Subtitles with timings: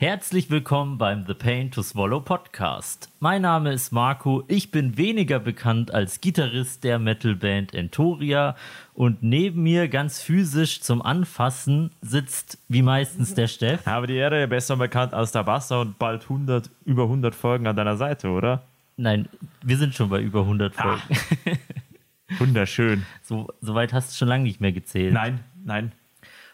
[0.00, 3.10] Herzlich willkommen beim The Pain to Swallow Podcast.
[3.20, 8.56] Mein Name ist Marco, ich bin weniger bekannt als Gitarrist der Metalband Entoria
[8.94, 13.86] und neben mir ganz physisch zum Anfassen sitzt wie meistens der Steff.
[13.86, 17.76] Aber die Ehre besser bekannt als der Basser und bald 100, über 100 Folgen an
[17.76, 18.62] deiner Seite, oder?
[18.96, 19.28] Nein,
[19.62, 21.02] wir sind schon bei über 100 Folgen.
[21.10, 22.38] Ah.
[22.38, 23.04] Wunderschön.
[23.22, 25.12] So, so weit hast du schon lange nicht mehr gezählt.
[25.12, 25.92] Nein, nein.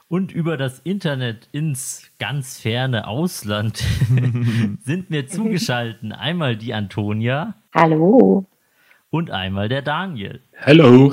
[0.09, 3.79] Und über das Internet ins ganz ferne Ausland
[4.84, 7.54] sind mir zugeschaltet einmal die Antonia.
[7.75, 8.46] Hallo.
[9.11, 10.43] Und einmal der Daniel.
[10.61, 11.13] Hallo.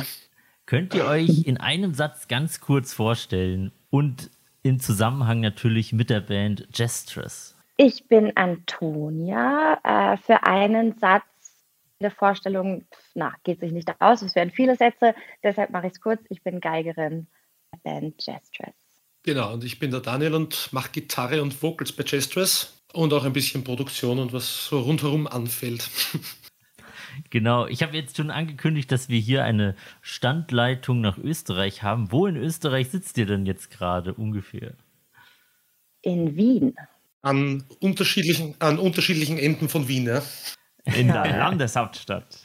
[0.67, 4.30] Könnt ihr euch in einem Satz ganz kurz vorstellen und
[4.62, 7.58] im Zusammenhang natürlich mit der Band Gestress?
[7.78, 9.80] Ich bin Antonia.
[9.84, 11.23] Äh, für einen Satz
[12.00, 14.22] der Vorstellung, na, geht sich nicht aus.
[14.22, 16.22] Es wären viele Sätze, deshalb mache ich es kurz.
[16.30, 17.25] Ich bin Geigerin
[17.72, 18.83] der Band Gestress.
[19.23, 23.23] Genau, und ich bin der Daniel und mache Gitarre und Vocals bei Gestress und auch
[23.23, 25.90] ein bisschen Produktion und was so rundherum anfällt.
[27.30, 32.12] Genau, ich habe jetzt schon angekündigt, dass wir hier eine Standleitung nach Österreich haben.
[32.12, 34.73] Wo in Österreich sitzt ihr denn jetzt gerade ungefähr?
[36.02, 36.75] In Wien.
[37.22, 40.23] An unterschiedlichen, an unterschiedlichen Enden von Wien, ja.
[40.86, 42.40] In der Landeshauptstadt.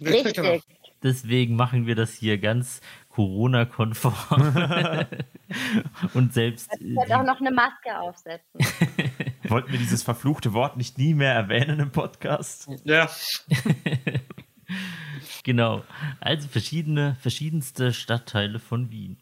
[0.00, 0.34] Richtig.
[0.34, 0.58] Genau.
[1.02, 2.80] Deswegen machen wir das hier ganz
[3.16, 4.54] Corona-konform.
[6.12, 6.70] und selbst.
[6.78, 8.60] Ich werde auch noch eine Maske aufsetzen.
[9.48, 12.68] Wollten wir dieses verfluchte Wort nicht nie mehr erwähnen im Podcast?
[12.84, 13.08] Ja.
[15.44, 15.82] genau.
[16.20, 19.18] Also verschiedene, verschiedenste Stadtteile von Wien.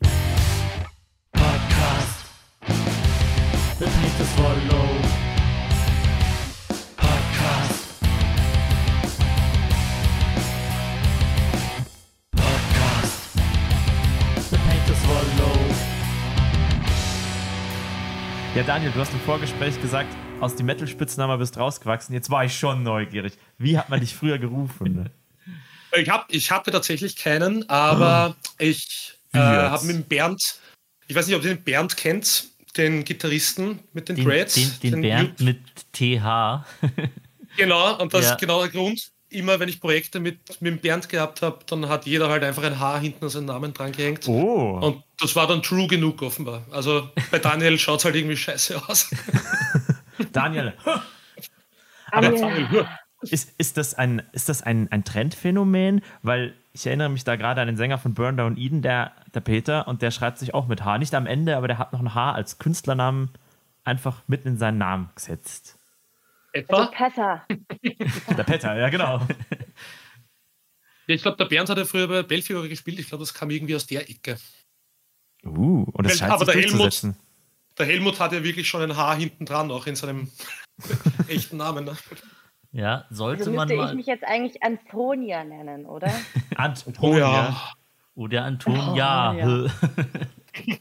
[1.31, 2.25] Podcast.
[3.79, 5.04] The Paint is Swallow.
[18.55, 22.15] Ja, Daniel, du hast im Vorgespräch gesagt, aus dem Metal-Spitznamen bist rausgewachsen.
[22.15, 23.33] Jetzt war ich schon neugierig.
[23.59, 25.11] Wie hat man dich früher gerufen?
[25.97, 28.53] Ich, hab, ich hatte tatsächlich keinen, aber oh.
[28.59, 30.59] ich äh, habe mit Bernd,
[31.07, 34.55] ich weiß nicht, ob ihr den Bernd kennt, den Gitarristen mit den, den Dreads.
[34.55, 35.61] Den, den, den Bernd mit
[35.93, 36.67] TH.
[37.57, 38.33] genau, und das ja.
[38.33, 42.07] ist genau der Grund immer, wenn ich Projekte mit, mit Bernd gehabt habe, dann hat
[42.07, 44.29] jeder halt einfach ein Haar hinten an seinen Namen dran gehängt.
[44.29, 44.79] Oh.
[44.81, 46.65] Und das war dann true genug offenbar.
[46.71, 49.11] Also bei Daniel schaut es halt irgendwie scheiße aus.
[50.33, 50.75] Daniel.
[52.11, 52.87] Aber Daniel.
[53.23, 56.03] Ist, ist das, ein, ist das ein, ein Trendphänomen?
[56.23, 59.41] Weil ich erinnere mich da gerade an den Sänger von Burn Down Eden, der, der
[59.41, 60.99] Peter, und der schreibt sich auch mit H.
[60.99, 63.31] Nicht am Ende, aber der hat noch ein H als Künstlernamen
[63.85, 65.74] einfach mitten in seinen Namen gesetzt.
[66.55, 66.77] Etwa?
[66.77, 67.47] Also Petter.
[68.37, 69.19] der Petter, ja, genau.
[71.07, 73.01] Ja, ich glaube, der Bernd hat ja früher bei Belfiore gespielt.
[73.01, 74.39] Ich glaube, das kam irgendwie aus der Ecke.
[75.45, 77.03] Uh, und das scheint Aber sich der Helmut,
[77.77, 80.31] der Helmut hat ja wirklich schon ein Haar hinten dran, auch in seinem
[81.29, 81.85] echten Namen.
[81.85, 81.97] Ne?
[82.73, 83.91] Ja, sollte also man müsste mal...
[83.91, 86.13] ich mich jetzt eigentlich Antonia nennen, oder?
[86.57, 87.57] Antonia.
[88.17, 89.33] Oder Antonia.
[89.33, 89.71] Oh, ja.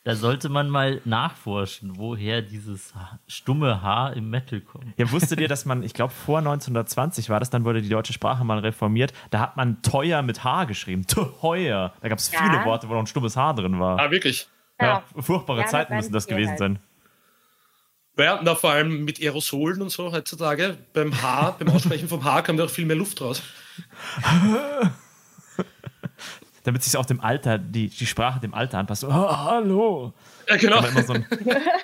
[0.07, 2.95] Da sollte man mal nachforschen, woher dieses
[3.27, 4.97] stumme H im Metal kommt.
[4.97, 8.13] Ja, wusstet ihr, dass man, ich glaube, vor 1920 war das, dann wurde die deutsche
[8.13, 9.13] Sprache mal reformiert.
[9.31, 11.09] Da hat man teuer mit H geschrieben.
[11.09, 11.93] Teuer.
[12.01, 12.39] Da gab es ja.
[12.39, 13.99] viele Worte, wo noch ein stummes H drin war.
[13.99, 14.47] Ah, wirklich?
[14.81, 16.59] Ja, ja furchtbare ja, Zeiten müssen das gewesen halt.
[16.61, 16.79] sein.
[18.17, 20.79] Ja, na, vor allem mit Aerosolen und so heutzutage.
[20.93, 23.43] Beim H, beim Aussprechen vom H kommt ja auch viel mehr Luft raus.
[26.67, 29.05] damit sich auch dem Alter, die, die Sprache dem Alter anpasst.
[29.05, 30.13] Oh, hallo.
[30.49, 30.85] Ja, genau.
[30.85, 31.27] immer so ein,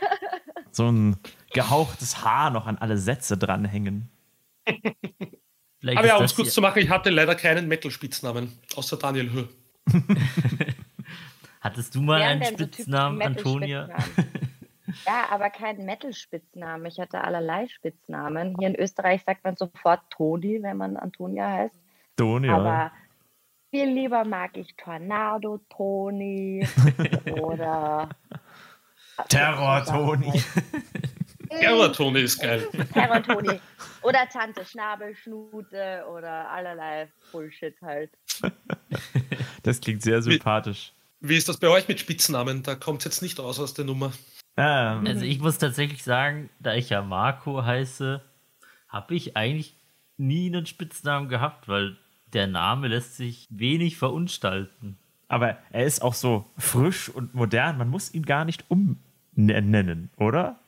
[0.73, 1.17] so ein
[1.53, 4.11] gehauchtes Haar noch an alle Sätze dranhängen.
[5.79, 9.31] Vielleicht Aber ja, um es kurz zu machen, ich hatte leider keinen Metal-Spitznamen, außer Daniel
[9.33, 9.45] Hö.
[11.61, 13.89] Hattest du mal Wer einen Spitznamen, so Antonia?
[15.07, 16.87] ja, aber keinen Metal-Spitznamen.
[16.87, 18.57] Ich hatte allerlei Spitznamen.
[18.59, 21.81] Hier in Österreich sagt man sofort Toni, wenn man Antonia heißt.
[22.17, 22.91] Toni, aber
[23.73, 26.67] viel lieber mag ich Tornado Toni
[27.41, 28.11] oder
[29.29, 30.43] Terror Toni.
[31.49, 32.69] Terror Toni ist geil.
[32.93, 33.61] Terror Toni.
[34.03, 38.11] Oder Tante Schnabelschnute oder allerlei Bullshit halt.
[39.63, 40.93] Das klingt sehr sympathisch.
[41.21, 42.65] Wie, wie ist das bei euch mit Spitznamen?
[42.65, 44.13] Da kommt es jetzt nicht raus aus der Nummer.
[44.57, 45.07] Ähm.
[45.07, 48.23] Also ich muss tatsächlich sagen, da ich ja Marco heiße,
[48.89, 49.77] habe ich eigentlich
[50.17, 51.97] nie einen Spitznamen gehabt, weil
[52.33, 54.97] der Name lässt sich wenig verunstalten.
[55.29, 57.79] Aber er ist auch so frisch und modern.
[57.79, 60.59] Man muss ihn gar nicht umnennen, oder?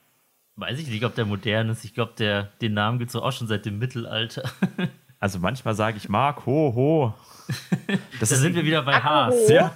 [0.57, 1.85] Weiß ich nicht, ob der modern ist.
[1.85, 4.51] Ich glaube, den Namen gibt es auch schon seit dem Mittelalter.
[5.21, 7.15] Also manchmal sage ich Mark, ho, ho.
[8.21, 9.49] Das da sind wir wieder bei Haas.
[9.49, 9.75] Ja.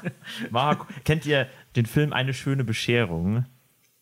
[0.51, 3.47] Mark, kennt ihr den Film Eine schöne Bescherung?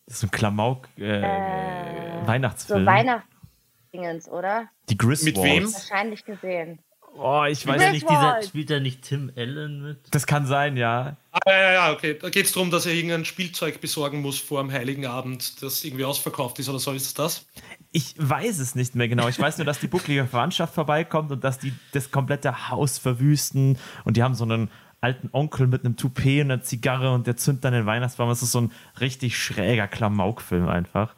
[0.06, 2.80] Das ist so ein Klamauk äh, Äh, Weihnachtsfilm.
[2.80, 4.68] So Weihnachtsdingens, oder?
[4.88, 5.36] die Griswolds.
[5.38, 5.72] Mit wem?
[5.72, 6.80] Wahrscheinlich gesehen.
[7.18, 8.08] Oh, ich Spielt weiß da nicht.
[8.08, 9.98] dieser, spielt da nicht Tim Allen mit?
[10.10, 11.16] Das kann sein, ja.
[11.32, 12.18] Ah, ja, ja, ja, okay.
[12.20, 15.84] Da geht es darum, dass er irgendein Spielzeug besorgen muss vor dem Heiligen Abend, das
[15.84, 16.92] irgendwie ausverkauft ist oder so.
[16.92, 17.46] Ist es das?
[17.92, 19.28] Ich weiß es nicht mehr genau.
[19.28, 23.78] Ich weiß nur, dass die bucklige Verwandtschaft vorbeikommt und dass die das komplette Haus verwüsten.
[24.04, 24.70] Und die haben so einen
[25.00, 28.28] alten Onkel mit einem Toupet und einer Zigarre und der zündet dann den Weihnachtsbaum.
[28.28, 31.14] Das ist so ein richtig schräger Klamaukfilm einfach.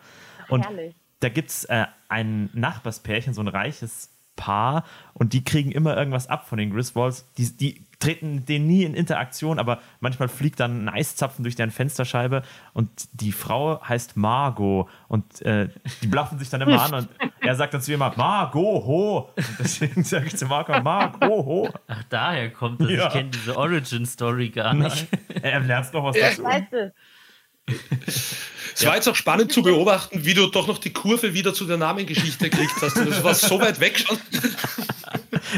[0.48, 0.94] Und Herrlich.
[1.20, 6.28] da gibt es äh, ein Nachbarspärchen, so ein reiches Paar, und die kriegen immer irgendwas
[6.28, 7.26] ab von den Griswolds.
[7.36, 11.56] Die, die treten mit denen nie in Interaktion, aber manchmal fliegt dann ein Eiszapfen durch
[11.56, 12.42] deren Fensterscheibe
[12.72, 15.68] und die Frau heißt Margot und äh,
[16.02, 17.08] die blaffen sich dann immer an und
[17.40, 19.30] er sagt dann zu ihr immer Margot, ho!
[19.34, 21.68] Und deswegen sage ich zu Margot, Margot, ho!
[21.88, 22.90] Ach, daher kommt das.
[22.90, 23.08] Ja.
[23.08, 25.08] Ich kenne diese Origin-Story gar nicht.
[25.40, 26.42] Er lernt noch was dazu.
[26.42, 26.92] Weißt du,
[28.74, 31.64] Es war jetzt auch spannend zu beobachten, wie du doch noch die Kurve wieder zu
[31.64, 32.96] der Namengeschichte gekriegt hast.
[32.96, 34.18] Das war so weit weg schon.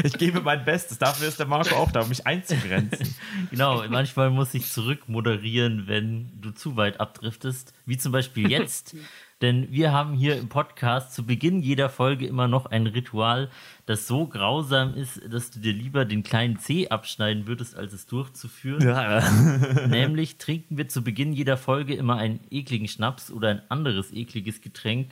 [0.03, 0.97] Ich gebe mein Bestes.
[0.97, 3.13] Dafür ist der Marco auch da, um mich einzugrenzen.
[3.49, 7.73] Genau, manchmal muss ich zurückmoderieren, wenn du zu weit abdriftest.
[7.85, 8.95] Wie zum Beispiel jetzt.
[9.41, 13.49] Denn wir haben hier im Podcast zu Beginn jeder Folge immer noch ein Ritual,
[13.87, 18.05] das so grausam ist, dass du dir lieber den kleinen C abschneiden würdest, als es
[18.05, 18.83] durchzuführen.
[19.89, 24.61] Nämlich trinken wir zu Beginn jeder Folge immer einen ekligen Schnaps oder ein anderes ekliges
[24.61, 25.09] Getränk.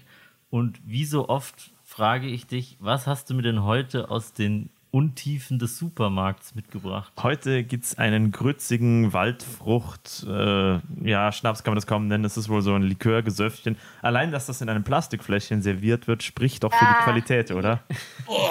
[0.52, 4.70] Und wie so oft frage ich dich, was hast du mir denn heute aus den
[4.92, 7.14] Untiefen des Supermarkts mitgebracht?
[7.22, 12.38] Heute gibt es einen grützigen Waldfrucht, äh, ja, Schnaps kann man das kaum nennen, das
[12.38, 13.78] ist wohl so ein Likörgesöffchen.
[14.02, 17.04] Allein, dass das in einem Plastikfläschchen serviert wird, spricht doch für die Ah.
[17.04, 17.84] Qualität, oder?
[18.26, 18.50] Oh,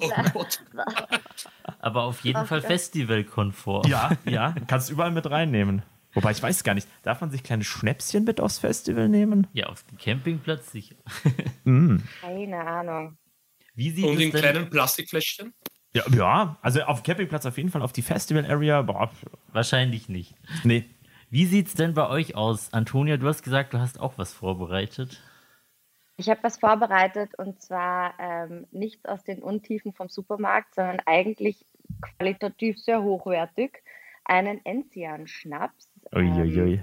[0.00, 0.62] oh Gott.
[1.80, 2.62] Aber auf jeden Fall ja.
[2.64, 3.86] Ja, festivalkonform.
[4.24, 5.82] ja, kannst überall mit reinnehmen.
[6.12, 9.46] Wobei, ich weiß gar nicht, darf man sich kleine Schnäpschen mit aufs Festival nehmen?
[9.52, 10.96] Ja, auf dem Campingplatz sicher.
[11.64, 13.16] keine Ahnung.
[13.74, 15.54] Wie sieht Und in kleinen Plastikfläschchen?
[15.92, 19.10] Ja, ja, also auf Campingplatz auf jeden Fall, auf die Festival-Area, boah,
[19.52, 20.34] wahrscheinlich nicht.
[20.64, 20.88] nee.
[21.32, 22.72] Wie sieht es denn bei euch aus?
[22.72, 25.22] Antonia, du hast gesagt, du hast auch was vorbereitet.
[26.16, 31.64] Ich habe was vorbereitet und zwar ähm, nichts aus den Untiefen vom Supermarkt, sondern eigentlich
[32.00, 33.82] qualitativ sehr hochwertig.
[34.24, 35.92] Einen Enzian-Schnaps.
[36.12, 36.82] Ähm, Uiuiui.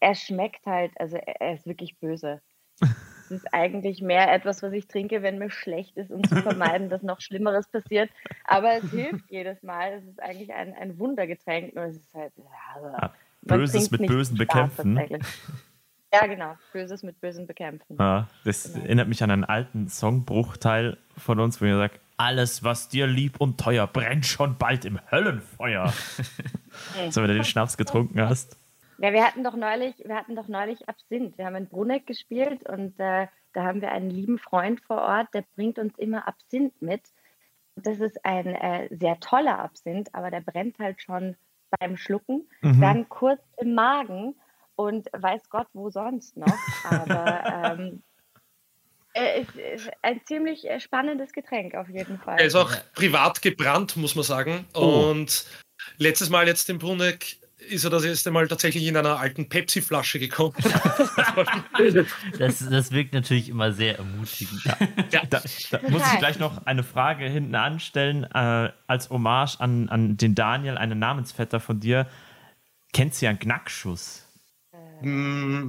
[0.00, 2.42] er schmeckt halt, also er ist wirklich böse.
[3.24, 6.90] Es ist eigentlich mehr etwas, was ich trinke, wenn mir schlecht ist, um zu vermeiden,
[6.90, 8.10] dass noch Schlimmeres passiert.
[8.44, 9.94] Aber es hilft jedes Mal.
[9.94, 11.74] Es ist eigentlich ein, ein Wundergetränk.
[11.74, 12.32] Nur es ist halt.
[12.36, 13.12] Ja,
[13.42, 15.20] man Böses trinkt mit Bösen Spaß bekämpfen.
[16.12, 16.56] Ja, genau.
[16.72, 17.96] Böses mit Bösen bekämpfen.
[17.98, 18.84] Ja, das Genau.
[18.84, 23.40] erinnert mich an einen alten Songbruchteil von uns, wo ihr sagt, alles, was dir lieb
[23.40, 25.88] und teuer, brennt schon bald im Höllenfeuer.
[27.10, 28.56] so, wenn du den Schnaps getrunken hast.
[28.98, 31.36] Ja, wir hatten doch neulich, wir hatten doch neulich Absinth.
[31.38, 35.28] Wir haben in Bruneck gespielt und äh, da haben wir einen lieben Freund vor Ort,
[35.34, 37.02] der bringt uns immer Absinth mit.
[37.76, 41.36] Das ist ein äh, sehr toller Absinth, aber der brennt halt schon
[41.80, 42.80] beim Schlucken, Mhm.
[42.80, 44.34] dann kurz im Magen
[44.76, 46.58] und weiß Gott wo sonst noch.
[46.84, 47.44] Aber
[47.78, 48.02] ähm,
[49.14, 52.38] äh, es ist ein ziemlich äh, spannendes Getränk auf jeden Fall.
[52.38, 54.66] Er ist auch privat gebrannt, muss man sagen.
[54.74, 55.10] Oh.
[55.10, 55.46] Und
[55.98, 57.38] letztes Mal jetzt im Bruneck
[57.68, 60.54] ist er das erste Mal tatsächlich in einer alten Pepsi-Flasche gekommen.
[62.38, 64.62] Das, das wirkt natürlich immer sehr ermutigend.
[65.10, 65.22] ja.
[65.28, 70.16] Da, da muss ich gleich noch eine Frage hinten anstellen, äh, als Hommage an, an
[70.16, 72.06] den Daniel, einen Namensvetter von dir.
[72.92, 74.24] Kennt sie einen Knackschuss?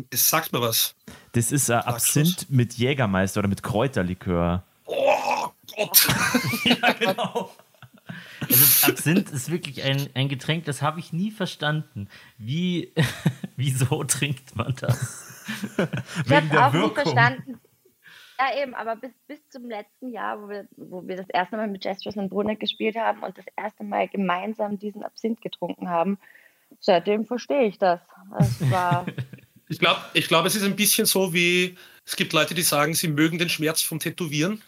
[0.09, 0.95] Es sagt mir was.
[1.33, 4.63] Das ist äh, Absinth mit Jägermeister oder mit Kräuterlikör.
[4.85, 6.07] Oh Gott.
[6.63, 7.51] ja, genau.
[8.49, 12.09] Also Absinth ist wirklich ein, ein Getränk, das habe ich nie verstanden.
[12.37, 12.93] Wie,
[13.55, 15.31] wieso trinkt man das?
[16.25, 16.95] Ich habe der auch nie Wirkung.
[16.95, 17.59] verstanden.
[18.39, 21.67] Ja, eben, aber bis, bis zum letzten Jahr, wo wir, wo wir das erste Mal
[21.67, 26.17] mit Gestures in Bruneck gespielt haben und das erste Mal gemeinsam diesen Absinth getrunken haben,
[26.79, 28.01] seitdem verstehe ich das.
[28.39, 29.05] Es war,
[29.69, 32.93] Ich glaube, ich glaub, es ist ein bisschen so wie, es gibt Leute, die sagen,
[32.93, 34.61] sie mögen den Schmerz vom Tätowieren.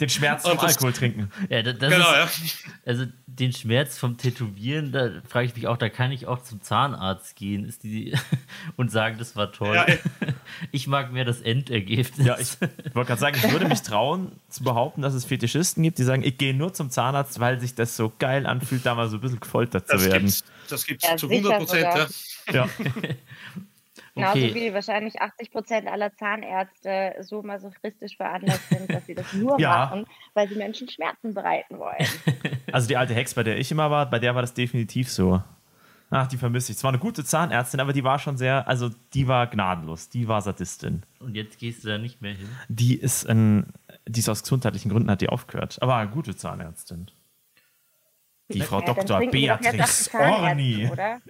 [0.00, 1.30] Den Schmerz vom das- Alkohol trinken.
[1.48, 2.70] Ja, da- das Genau, ist, ja.
[2.86, 6.62] Also den Schmerz vom Tätowieren, da frage ich mich auch, da kann ich auch zum
[6.62, 8.14] Zahnarzt gehen ist die,
[8.76, 9.74] und sagen, das war toll.
[9.74, 9.86] Ja,
[10.72, 12.24] ich mag mehr das Endergebnis.
[12.26, 12.56] Ja, ich
[12.94, 16.22] wollte gerade sagen, ich würde mich trauen zu behaupten, dass es Fetischisten gibt, die sagen,
[16.22, 19.20] ich gehe nur zum Zahnarzt, weil sich das so geil anfühlt, da mal so ein
[19.20, 20.24] bisschen gefoltert zu Das werden.
[20.26, 22.08] gibt's, das gibt's Ja, zu sicher 100 Prozent.
[22.52, 22.68] Ja.
[24.14, 24.54] Genauso Okay.
[24.54, 29.70] wie wahrscheinlich 80 Prozent aller Zahnärzte so masochistisch veranlagt sind, dass sie das nur Ja.
[29.70, 31.96] machen, weil sie Menschen Schmerzen bereiten wollen.
[32.72, 35.40] Also die alte Hex, bei der ich immer war, bei der war das definitiv so.
[36.10, 36.78] Ach, die vermisse ich.
[36.78, 40.08] Es war eine gute Zahnärztin, aber die war schon sehr, also die war gnadenlos.
[40.08, 41.02] Die war Sadistin.
[41.20, 42.48] Und jetzt gehst du da nicht mehr hin.
[42.68, 43.72] Die ist ein,
[44.06, 45.78] die ist aus gesundheitlichen Gründen hat die aufgehört.
[45.80, 47.10] Aber eine gute Zahnärztin.
[48.48, 49.20] Die Frau Dr.
[49.30, 50.88] Beatrix Orni.
[50.90, 51.20] Oder?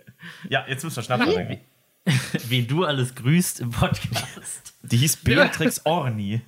[0.49, 1.27] Ja, jetzt müssen wir schnappen.
[1.31, 1.61] trinken.
[2.49, 4.75] Wen du alles grüßt im Podcast.
[4.83, 6.43] Die hieß Beatrix Orni.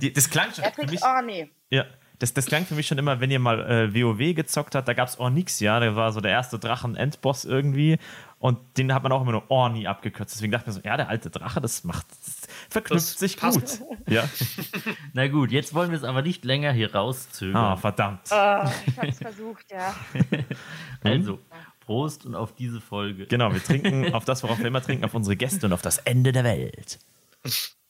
[0.00, 1.02] Die, das klang schon für Beatrix mich.
[1.02, 1.50] Orni.
[1.70, 1.84] Ja,
[2.18, 4.92] das, das klang für mich schon immer, wenn ihr mal äh, WoW gezockt habt, da
[4.92, 7.98] gab es Ornixia, der war so der erste Drachen-Endboss irgendwie.
[8.40, 10.34] Und den hat man auch immer nur Orni abgekürzt.
[10.34, 13.36] Deswegen dachte ich mir so, ja, der alte Drache, das macht, das verknüpft Das sich
[13.36, 13.80] passt.
[13.80, 13.88] gut.
[14.08, 14.28] Ja.
[15.12, 17.56] Na gut, jetzt wollen wir es aber nicht länger hier rauszögern.
[17.56, 18.20] Ah, verdammt.
[18.30, 19.94] Oh, ich hab's versucht, ja.
[21.02, 21.40] also,
[21.88, 23.26] Prost und auf diese Folge.
[23.28, 25.96] Genau, wir trinken auf das, worauf wir immer trinken, auf unsere Gäste und auf das
[25.96, 26.98] Ende der Welt.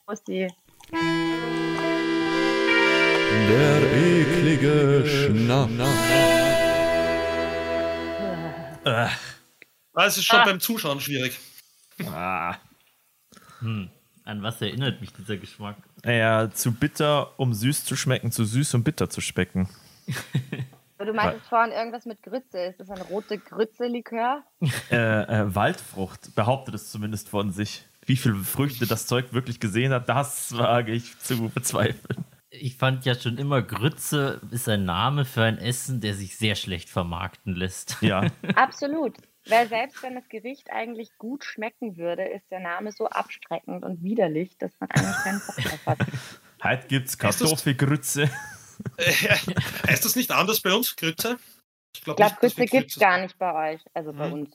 [0.07, 0.47] Musti.
[3.49, 5.73] Der eklige Schnaps.
[9.93, 11.37] Das ist schon beim Zuschauen schwierig.
[12.05, 12.55] Ah.
[13.59, 15.75] An was erinnert mich dieser Geschmack?
[16.05, 19.67] Ja, zu bitter, um süß zu schmecken, zu süß, um bitter zu schmecken.
[21.05, 22.59] Du meintest vorhin irgendwas mit Grütze.
[22.59, 24.43] Ist das ein rote Grütze-Likör?
[24.91, 27.85] Äh, äh, Waldfrucht behauptet es zumindest von sich.
[28.05, 32.25] Wie viele Früchte das Zeug wirklich gesehen hat, das wage ich zu bezweifeln.
[32.51, 36.55] Ich fand ja schon immer, Grütze ist ein Name für ein Essen, der sich sehr
[36.55, 37.97] schlecht vermarkten lässt.
[38.01, 38.25] Ja,
[38.55, 39.15] Absolut.
[39.47, 44.03] Weil selbst wenn das Gericht eigentlich gut schmecken würde, ist der Name so abstreckend und
[44.03, 45.99] widerlich, dass man eigentlich keinen Bock drauf hat.
[46.63, 48.29] heute gibt's Heißt das- Kartoffelgrütze.
[49.87, 51.37] heißt das nicht anders bei uns, Grütze?
[51.95, 53.81] Ich glaube dass Grütze gibt es gar nicht bei euch.
[53.93, 54.33] Also bei Mhm.
[54.33, 54.49] uns.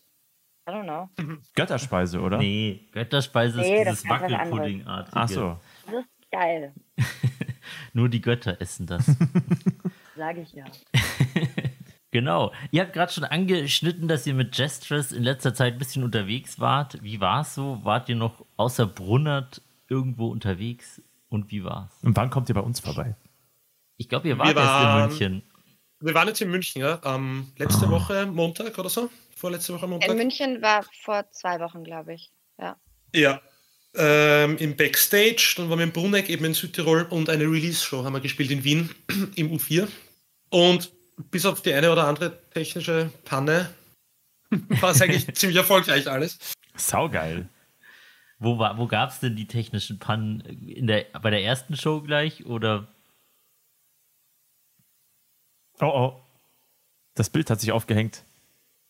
[0.66, 1.10] I don't know.
[1.54, 2.38] Götterspeise, oder?
[2.38, 5.16] Nee, Götterspeise ist Nee, dieses ist was Wackelpuddingartige.
[5.16, 5.58] Ach so.
[5.86, 6.72] Das ist geil.
[7.92, 9.04] Nur die Götter essen das.
[10.16, 10.64] Sage ich ja.
[12.10, 12.52] genau.
[12.70, 16.58] Ihr habt gerade schon angeschnitten, dass ihr mit Jestress in letzter Zeit ein bisschen unterwegs
[16.60, 17.02] wart.
[17.02, 17.80] Wie war es so?
[17.84, 21.02] Wart ihr noch außer Brunnert irgendwo unterwegs?
[21.28, 21.92] Und wie war's?
[22.02, 23.16] Und wann kommt ihr bei uns vorbei?
[23.96, 25.42] Ich glaube, ihr wart Wir erst in waren- München.
[26.00, 27.00] Wir waren jetzt in München, ja.
[27.04, 29.10] Ähm, letzte Woche Montag oder so.
[29.36, 30.10] Vorletzte Woche Montag.
[30.10, 32.30] In München war vor zwei Wochen, glaube ich.
[32.58, 32.76] Ja.
[33.14, 33.40] Ja.
[33.96, 38.12] Ähm, Im Backstage, dann waren wir in Bruneck, eben in Südtirol und eine Release-Show haben
[38.12, 38.90] wir gespielt in Wien
[39.36, 39.86] im U4.
[40.50, 40.90] Und
[41.30, 43.70] bis auf die eine oder andere technische Panne
[44.80, 46.38] war es eigentlich ziemlich erfolgreich alles.
[46.76, 47.48] Saugeil.
[48.40, 50.40] Wo, war- wo gab es denn die technischen Pannen?
[50.40, 52.44] In der, bei der ersten Show gleich?
[52.46, 52.88] Oder
[55.80, 56.20] Oh oh.
[57.14, 58.24] Das Bild hat sich aufgehängt.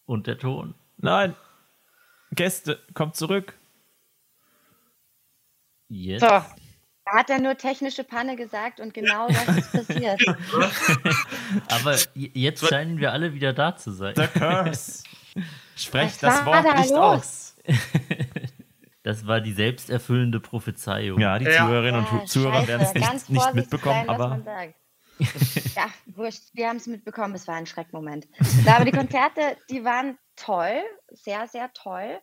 [0.07, 0.75] und der Ton?
[0.99, 1.35] Nein.
[2.33, 3.55] Gäste, kommt zurück.
[5.88, 6.21] Jetzt?
[6.23, 6.26] So.
[6.29, 6.47] Da
[7.19, 10.21] hat er nur technische Panne gesagt und genau das ist passiert.
[11.69, 14.14] Aber jetzt scheinen wir alle wieder da zu sein.
[14.17, 15.03] The Curse.
[15.76, 16.99] Sprecht das Wort da nicht los?
[16.99, 17.57] aus.
[19.03, 21.21] Das war die selbsterfüllende Prophezeiung.
[21.21, 21.67] Ja, die Ja.
[21.67, 22.95] Zuhörerinnen und Ja, Zuhörer scheiße, werden es
[23.29, 24.75] nicht, nicht mitbekommen, sein, was aber man sagt.
[25.76, 28.26] Ja, wurscht, wir haben es mitbekommen, es war ein Schreckmoment.
[28.64, 32.21] Na, aber die Konzerte, die waren toll, sehr, sehr toll.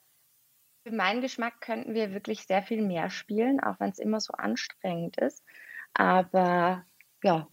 [0.84, 4.34] Für meinen Geschmack könnten wir wirklich sehr viel mehr spielen, auch wenn es immer so
[4.34, 5.44] anstrengend ist.
[5.94, 6.86] Aber
[7.24, 7.48] ja,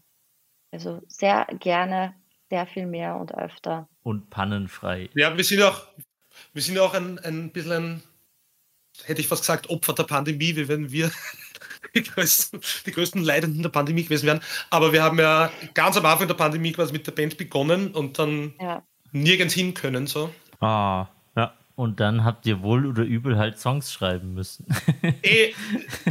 [0.71, 2.15] also sehr gerne,
[2.51, 3.89] sehr viel mehr und öfter.
[4.03, 5.11] Und pannenfrei.
[5.15, 5.87] Ja, wir sind auch,
[6.53, 8.03] wir sind auch ein, ein bisschen ein,
[9.05, 11.11] hätte ich fast gesagt, Opfer der Pandemie, wie wenn wir
[11.95, 14.41] die größten, die größten Leidenden der Pandemie gewesen wären.
[14.71, 18.19] Aber wir haben ja ganz am Anfang der Pandemie quasi mit der Band begonnen und
[18.19, 18.83] dann Ja.
[19.13, 20.07] nirgends hin können.
[20.07, 20.33] So.
[20.61, 21.55] ah, ja.
[21.77, 24.67] Und dann habt ihr wohl oder übel halt Songs schreiben müssen.
[25.23, 25.53] Eh,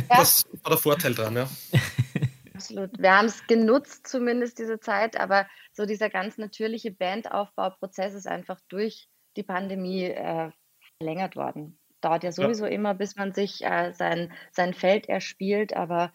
[0.10, 1.50] das war der Vorteil dran, ja.
[2.53, 2.98] Absolut.
[2.98, 8.60] Wir haben es genutzt, zumindest diese Zeit, aber so dieser ganz natürliche Bandaufbauprozess ist einfach
[8.69, 10.50] durch die Pandemie äh,
[10.98, 11.77] verlängert worden.
[12.01, 16.12] Dauert ja sowieso immer, bis man sich äh, sein, sein Feld erspielt, aber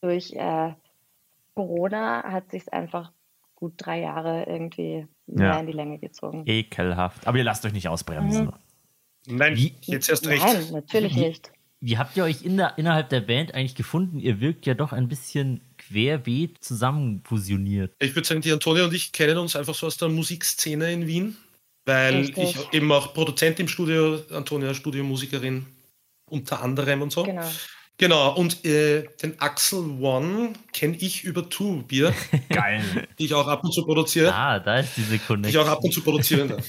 [0.00, 0.72] durch äh,
[1.54, 3.12] Corona hat sich einfach
[3.54, 5.60] gut drei Jahre irgendwie mehr Ja.
[5.60, 6.44] in die Länge gezogen.
[6.46, 7.26] Ekelhaft.
[7.26, 8.46] Aber ihr lasst euch nicht ausbremsen.
[9.26, 9.36] Mhm.
[9.36, 10.42] Nein, Wie- jetzt erst recht.
[10.42, 11.52] Nein, natürlich Wie- nicht.
[11.82, 14.18] Wie habt ihr euch in der, innerhalb der Band eigentlich gefunden?
[14.18, 17.94] Ihr wirkt ja doch ein bisschen querbeet zusammenfusioniert.
[17.98, 21.06] Ich würde sagen, die Antonia und ich kennen uns einfach so aus der Musikszene in
[21.06, 21.36] Wien,
[21.90, 22.56] weil Richtig.
[22.56, 25.66] ich eben auch Produzent im Studio, Antonia Studiomusikerin
[26.30, 27.24] unter anderem und so.
[27.24, 27.50] Genau.
[27.98, 32.14] Genau, und äh, den Axel One kenne ich über Two Bier,
[32.48, 32.82] Geil.
[33.18, 34.32] die ich auch ab und zu produziere.
[34.32, 35.62] Ah, da ist diese die ich Connection.
[35.62, 36.66] auch ab und zu produzieren darf.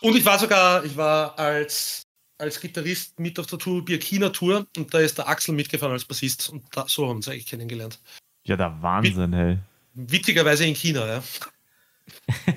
[0.00, 2.02] Und ich war sogar, ich war als,
[2.38, 5.92] als Gitarrist mit auf der Two Bier China Tour und da ist der Axel mitgefahren
[5.92, 8.00] als Bassist und da, so haben wir uns eigentlich kennengelernt.
[8.44, 9.58] Ja, der Wahnsinn, hey.
[9.94, 11.22] Witzigerweise in China, ja.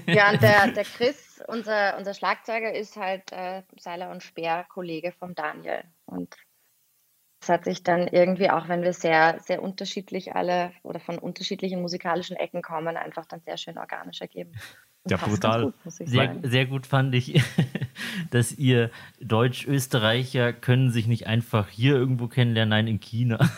[0.08, 5.36] Ja, und der, der Chris, unser, unser Schlagzeuger, ist halt äh, Seiler und Speer-Kollege vom
[5.36, 5.84] Daniel.
[6.06, 6.36] Und
[7.40, 11.82] das hat sich dann irgendwie, auch wenn wir sehr, sehr unterschiedlich alle oder von unterschiedlichen
[11.82, 14.52] musikalischen Ecken kommen, einfach dann sehr schön organisch ergeben.
[15.04, 15.66] Und Ja, brutal.
[15.66, 17.40] Gut, Sehr, sehr gut fand ich,
[18.32, 18.90] dass ihr
[19.22, 23.38] Deutsch-Österreicher können sich nicht einfach hier irgendwo kennenlernen, nein, in China.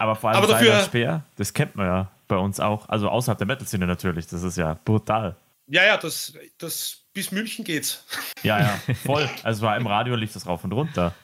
[0.00, 2.88] Aber vor allem Aber dafür- Speer, das kennt man ja bei uns auch.
[2.88, 4.26] Also außerhalb der Metal-Szene natürlich.
[4.28, 5.36] Das ist ja brutal.
[5.66, 8.04] Ja, ja, das, das bis München geht's.
[8.42, 9.28] Ja, ja, voll.
[9.42, 11.14] Also war im Radio lief das rauf und runter.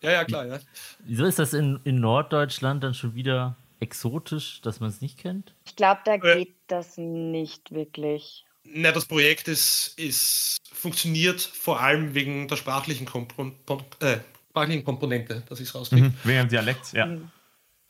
[0.00, 0.58] Ja, ja, klar, ja.
[1.00, 5.52] Wieso ist das in, in Norddeutschland dann schon wieder exotisch, dass man es nicht kennt?
[5.66, 6.18] Ich glaube, da Äh.
[6.18, 8.46] geht das nicht wirklich.
[8.64, 14.16] Na, das Projekt ist, ist, funktioniert vor allem wegen der sprachlichen, Kompon Pon- äh,
[14.48, 16.06] sprachlichen Komponente, dass ich es rauskriege.
[16.08, 16.14] Mhm.
[16.24, 17.06] Wegen dem Dialekt, ja.
[17.06, 17.18] Äh,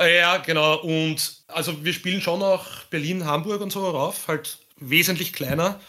[0.00, 0.80] Ja, genau.
[0.80, 5.80] Und also wir spielen schon auch Berlin, Hamburg und so rauf, halt wesentlich kleiner.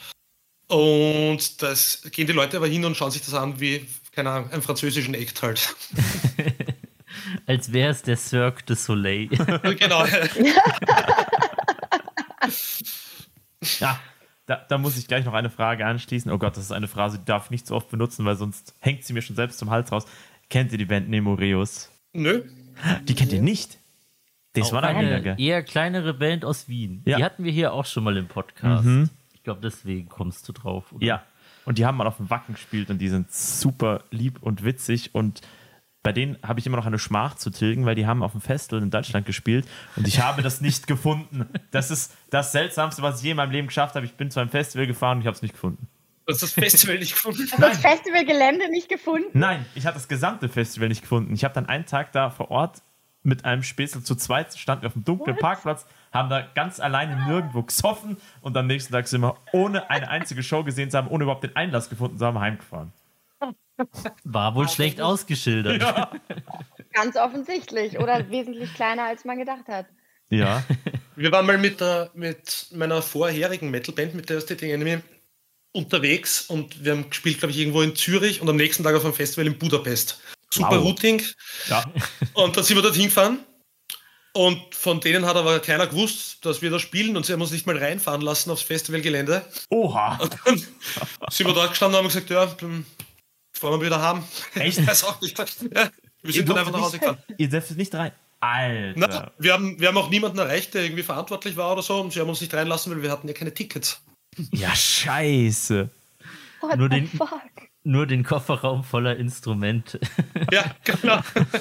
[0.68, 4.52] Und das gehen die Leute aber hin und schauen sich das an wie, keine Ahnung,
[4.52, 5.76] einen französischen Act halt.
[7.46, 9.28] Als wäre es der Cirque du Soleil.
[9.80, 10.06] genau.
[13.80, 14.00] Ja,
[14.46, 16.32] da, da muss ich gleich noch eine Frage anschließen.
[16.32, 18.74] Oh Gott, das ist eine Phrase, die darf ich nicht so oft benutzen, weil sonst
[18.80, 20.06] hängt sie mir schon selbst zum Hals raus.
[20.50, 21.90] Kennt ihr die Band Nemoreus?
[22.14, 22.44] Nö.
[23.04, 23.77] Die kennt ihr nicht?
[24.62, 27.02] Das Auch war eine eher kleinere Band aus Wien.
[27.06, 27.18] Ja.
[27.18, 28.86] Die hatten wir hier auch schon mal im Podcast.
[28.86, 29.10] Mhm.
[29.34, 30.92] Ich glaube, deswegen kommst du drauf.
[30.92, 31.06] Oder?
[31.06, 31.24] Ja.
[31.66, 35.14] Und die haben mal auf dem Wacken gespielt und die sind super lieb und witzig
[35.14, 35.42] und
[36.08, 38.40] bei denen habe ich immer noch eine Schmach zu tilgen, weil die haben auf dem
[38.40, 41.46] Festival in Deutschland gespielt und ich habe das nicht gefunden.
[41.72, 44.06] Das ist das Seltsamste, was ich je in meinem Leben geschafft habe.
[44.06, 45.90] Ich bin zu einem Festival gefahren und ich habe es nicht gefunden.
[46.26, 47.46] Du hast das Festival nicht gefunden.
[47.52, 49.28] Hast das Festivalgelände nicht gefunden?
[49.34, 51.34] Nein, ich habe das gesamte Festival nicht gefunden.
[51.34, 52.82] Ich habe dann einen Tag da vor Ort
[53.28, 57.28] mit einem Späßel zu zweit standen wir auf dem dunklen Parkplatz, haben da ganz alleine
[57.28, 61.10] nirgendwo gesoffen und am nächsten Tag sind wir, ohne eine einzige Show gesehen zu haben,
[61.10, 62.94] ohne überhaupt den Einlass gefunden zu haben, heimgefahren.
[64.24, 65.86] War wohl schlecht ausgeschildert.
[66.94, 68.00] Ganz offensichtlich.
[68.00, 69.86] Oder wesentlich kleiner, als man gedacht hat.
[70.30, 70.64] Ja.
[71.16, 75.00] Wir waren mal mit, der, mit meiner vorherigen Metalband, mit der Static Enemy,
[75.74, 79.04] unterwegs und wir haben gespielt, glaube ich, irgendwo in Zürich und am nächsten Tag auf
[79.04, 80.20] einem Festival in Budapest.
[80.54, 80.84] Super Wow.
[80.86, 81.22] Routing.
[81.70, 81.84] ja.
[82.34, 83.40] Und dann sind wir dorthin gefahren.
[84.34, 87.50] Und von denen hat aber keiner gewusst, dass wir da spielen und sie haben uns
[87.50, 89.44] nicht mal reinfahren lassen aufs Festivalgelände.
[89.72, 90.18] Oha.
[90.22, 90.58] Und dann
[91.32, 92.86] sind wir dort gestanden und haben gesagt, ja, dann
[93.52, 94.24] fahren wir wieder heim.
[94.54, 94.78] Echt?
[94.80, 95.36] Ich weiß auch nicht.
[95.40, 95.90] Ja,
[96.22, 97.18] wir sind dann einfach nach Hause gefahren.
[97.36, 98.12] Ihr dürft nicht rein.
[98.40, 98.94] Alter.
[98.96, 102.14] Na, wir, haben, wir haben auch niemanden erreicht, der irgendwie verantwortlich war oder so und
[102.14, 104.00] sie haben uns nicht reinlassen, weil wir hatten ja keine Tickets.
[104.52, 105.90] Ja, scheiße.
[106.62, 107.32] What Nur the den- fuck?
[107.84, 110.00] Nur den Kofferraum voller Instrumente.
[110.52, 111.20] Ja, genau.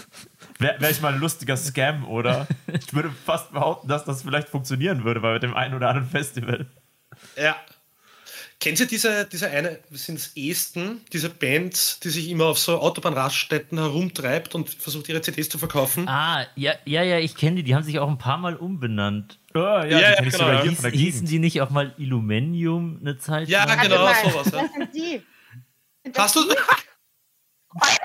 [0.59, 2.47] Wäre wär ich mal ein lustiger Scam, oder?
[2.73, 6.67] Ich würde fast behaupten, dass das vielleicht funktionieren würde bei dem einen oder anderen Festival.
[7.37, 7.57] Ja.
[8.61, 12.79] Kennen Sie diese, diese eine, sind es Esten, diese Band, die sich immer auf so
[12.81, 16.09] Autobahnraststätten herumtreibt und versucht, ihre CDs zu verkaufen?
[16.09, 17.63] Ah, ja, ja, ja, ich kenne die.
[17.65, 19.39] Die haben sich auch ein paar Mal umbenannt.
[19.55, 20.63] Oh, ja, Ja, ja, genau, ja.
[20.63, 23.81] Hieß, hießen die nicht auch mal Illuminium eine Zeit Ja, lang?
[23.81, 24.63] genau, Warte mal, sowas, ja.
[24.63, 25.23] Das sind die.
[26.15, 26.43] Hast du.
[26.45, 26.57] die?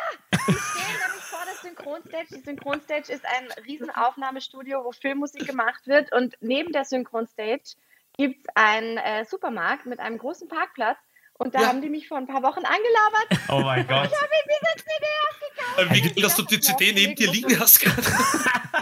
[0.42, 2.28] stehen nämlich vor der Synchronstage.
[2.32, 6.12] Die Synchronstage ist ein riesen Aufnahmestudio, wo Filmmusik gemacht wird.
[6.14, 7.76] Und neben der Synchronstage
[8.18, 10.98] gibt es einen äh, Supermarkt mit einem großen Parkplatz.
[11.44, 11.68] Und da Ja.
[11.70, 13.50] haben die mich vor ein paar Wochen angelabert.
[13.50, 14.10] Oh mein Gott.
[14.12, 15.96] Ich habe ihm diese CD ausgekauft.
[15.96, 17.84] Wie geht, dass du die CD neben dir liegen hast?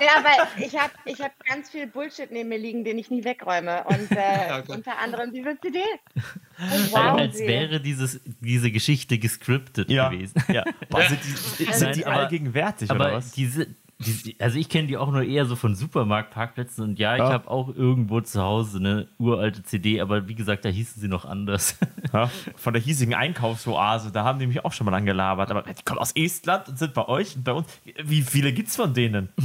[0.02, 3.24] Ja, weil ich habe ich hab ganz viel Bullshit neben mir liegen, den ich nie
[3.26, 3.84] wegräume.
[3.86, 4.16] Und äh,
[4.48, 5.80] Ja, unter anderem diese CD.
[5.80, 6.24] Und
[6.72, 7.48] Als Wahnsinn.
[7.48, 10.42] wäre dieses, diese Geschichte gescriptet Ja, gewesen.
[10.48, 10.64] ja.
[10.90, 13.32] Boah, sind die, sind die Nein, aber- allgegenwärtig, oder Aber was?
[13.32, 13.68] diese,
[14.00, 17.32] diese, also ich kenne die auch nur eher so von Supermarktparkplätzen und ja, ich Ja.
[17.34, 21.26] habe auch irgendwo zu Hause eine uralte CD, aber wie gesagt, da hießen sie noch
[21.26, 21.76] anders.
[22.12, 25.52] Ja, von der hiesigen Einkaufsoase, da haben die mich auch schon mal angelabert.
[25.52, 27.68] Aber die kommen aus Estland und sind bei euch und bei uns.
[28.04, 29.30] Wie viele gibt's von denen?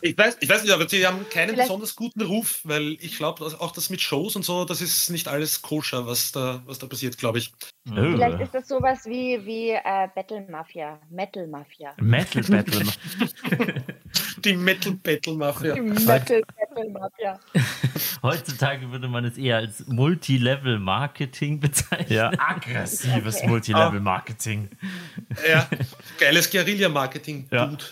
[0.00, 3.16] Ich weiß, ich weiß nicht, aber sie haben keinen Vielleicht- besonders guten Ruf, weil ich
[3.16, 6.78] glaube, auch das mit Shows und so, das ist nicht alles koscher, was da, was
[6.78, 7.52] da passiert, glaube ich.
[7.94, 11.92] Vielleicht ist das sowas wie, wie äh, Battle Mafia, Metal Mafia.
[12.00, 12.84] Metal Battle.
[14.44, 15.74] Die Metal Battle Mafia.
[15.76, 17.40] Metal Battle Mafia.
[18.22, 22.12] Heutzutage würde man es eher als Multilevel-Marketing bezeichnen.
[22.16, 24.68] Ja, aggressives Multilevel-Marketing.
[25.48, 25.68] Ja,
[26.18, 27.48] geiles Guerilla-Marketing.
[27.50, 27.66] Ja.
[27.66, 27.84] Dude.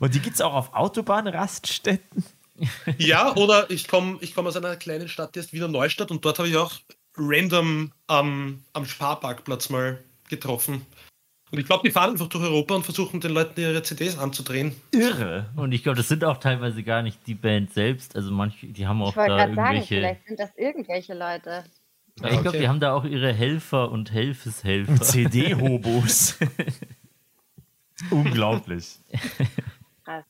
[0.00, 2.24] Und die gibt's auch auf Autobahnraststätten.
[2.98, 6.24] Ja, oder ich komme ich komm aus einer kleinen Stadt, die heißt Wiener Neustadt und
[6.24, 6.72] dort habe ich auch
[7.16, 9.98] random am, am Sparparkplatz mal
[10.28, 10.86] getroffen.
[11.50, 14.74] Und ich glaube, die fahren einfach durch Europa und versuchen den Leuten ihre CDs anzudrehen.
[14.90, 15.50] Irre.
[15.54, 18.16] Und ich glaube, das sind auch teilweise gar nicht die Band selbst.
[18.16, 19.94] Also manche, die haben auch Ich wollte da gerade sagen, irgendwelche.
[19.96, 21.64] vielleicht sind das irgendwelche Leute.
[22.20, 22.58] Ja, ich glaube, Okay.
[22.60, 24.96] die haben da auch ihre Helfer und Helfeshelfer.
[25.02, 26.38] CD-Hobos.
[28.10, 28.98] Unglaublich.
[30.04, 30.24] Krass.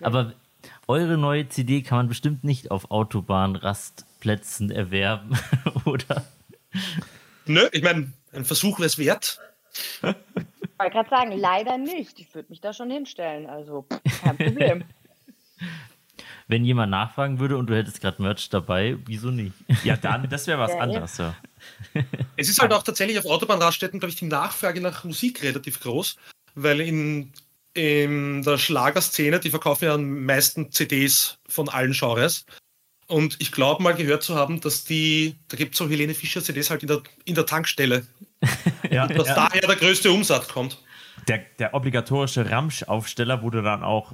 [0.00, 0.32] Aber
[0.86, 2.90] eure neue CD kann man bestimmt nicht auf
[4.28, 5.38] Autobahnrastplätzen erwerben,
[5.84, 6.24] oder?
[7.46, 9.40] Nö, ich meine, ein Versuch wäre es wert.
[9.72, 12.18] Ich wollte gerade sagen, leider nicht.
[12.20, 13.46] Ich würde mich da schon hinstellen.
[13.46, 13.86] Also
[14.22, 14.84] kein Problem.
[16.46, 19.52] Wenn jemand nachfragen würde und du hättest gerade Merch dabei, wieso nicht?
[19.84, 20.78] Ja, dann, das wäre was ja.
[20.78, 21.18] anderes.
[21.18, 21.34] Ja.
[22.36, 26.16] Es ist halt auch tatsächlich auf Autobahnraststätten, glaube ich, die Nachfrage nach Musik relativ groß,
[26.54, 27.32] weil in,
[27.74, 32.46] in der Schlagerszene, die verkaufen ja am meisten CDs von allen Genres.
[33.08, 36.42] Und ich glaube mal gehört zu haben, dass die, da gibt es so Helene Fischer
[36.42, 38.06] CDs halt in der, in der Tankstelle,
[38.90, 39.34] Ja, dass ja.
[39.34, 40.78] daher der größte Umsatz kommt.
[41.26, 44.12] Der, der obligatorische Ramsch-Aufsteller, wo du dann auch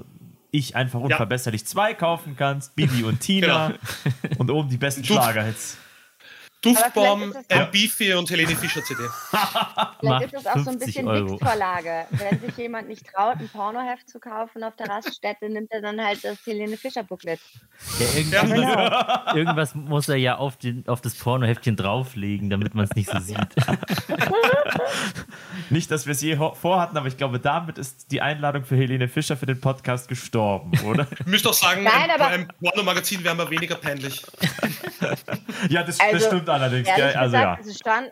[0.50, 3.74] ich einfach unverbesserlich zwei kaufen kannst, Bibi und Tina
[4.38, 5.04] und oben die besten.
[5.04, 5.76] Schlagerhits.
[6.64, 9.02] Duftbaum, ein Beefy und Helene Fischer CD.
[10.00, 11.06] Vielleicht ist das auch so ein 50 bisschen.
[11.06, 12.06] Wix-Vorlage.
[12.10, 16.00] Wenn sich jemand nicht traut, ein Pornoheft zu kaufen auf der Raststätte, nimmt er dann
[16.02, 17.40] halt das Helene Fischer-Booklet.
[17.98, 22.94] Ja, irgendwas, irgendwas muss er ja auf, den, auf das Pornoheftchen drauflegen, damit man es
[22.94, 23.36] nicht so sieht.
[25.70, 29.08] Nicht, dass wir es je vorhatten, aber ich glaube, damit ist die Einladung für Helene
[29.08, 31.06] Fischer für den Podcast gestorben, oder?
[31.20, 34.22] Ich müsste auch sagen, Nein, ein, aber- bei einem Pornomagazin wäre mir weniger peinlich.
[35.68, 36.88] ja, das, Also, das stimmt allerdings.
[36.88, 37.14] Ehrlich Gell?
[37.16, 37.60] Also gesagt, ja.
[37.60, 38.10] es ist schon,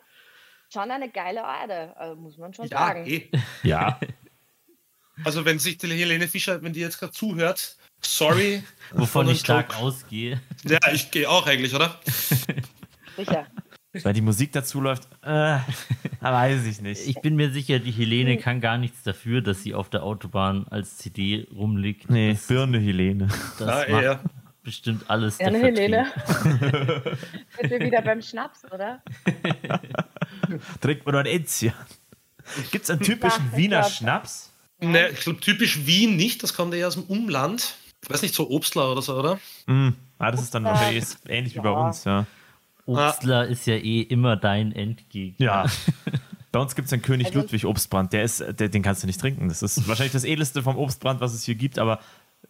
[0.73, 3.07] schon eine geile Orde, also muss man schon Ja, sagen.
[3.07, 3.31] eh.
[3.63, 3.99] ja.
[5.25, 8.63] Also wenn sich die Helene Fischer, wenn die jetzt gerade zuhört, sorry.
[8.93, 10.41] Wovon Von ich stark ausgehe.
[10.65, 12.01] Ja, ich gehe auch eigentlich, oder?
[13.17, 13.47] Sicher.
[14.03, 15.59] Weil die Musik dazu läuft, äh,
[16.21, 17.07] weiß ich nicht.
[17.07, 20.67] Ich bin mir sicher, die Helene kann gar nichts dafür, dass sie auf der Autobahn
[20.69, 22.09] als CD rumliegt.
[22.09, 23.29] nee, Das, Birne Helene.
[23.59, 24.21] das Ja, macht eher.
[24.63, 26.13] Bestimmt alles Gerne, der Helene.
[27.61, 29.03] Sind wir wieder beim Schnaps, oder?
[30.81, 31.75] Trinkt man doch ein Enzian.
[32.71, 34.49] Gibt es einen typischen Ja, Wiener glaub- Schnaps?
[34.81, 37.75] Ne, ich glaube typisch Wien nicht, das kommt eher aus dem Umland.
[38.03, 39.39] Ich weiß nicht, so Obstler oder so, oder?
[39.67, 39.91] Mm.
[40.19, 40.71] Ah, das ist dann Ja.
[40.73, 41.87] wahrscheinlich ähnlich wie bei Ja.
[41.87, 42.27] uns, ja.
[42.85, 45.45] Obstler ist ja eh immer dein Endgegner.
[45.47, 45.67] Ja.
[46.51, 48.13] Bei uns gibt es einen König Also- Ludwig Obstbrand.
[48.13, 49.49] Der ist, der, den kannst du nicht trinken.
[49.49, 52.01] Das ist wahrscheinlich das edelste vom Obstbrand, was es hier gibt, aber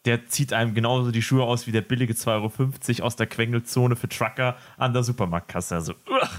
[0.05, 3.97] der zieht einem genauso die Schuhe aus wie der billige 2,50 Euro aus der Quengelzone
[3.97, 5.75] für Trucker an der Supermarktkasse.
[5.77, 6.31] Also, uah.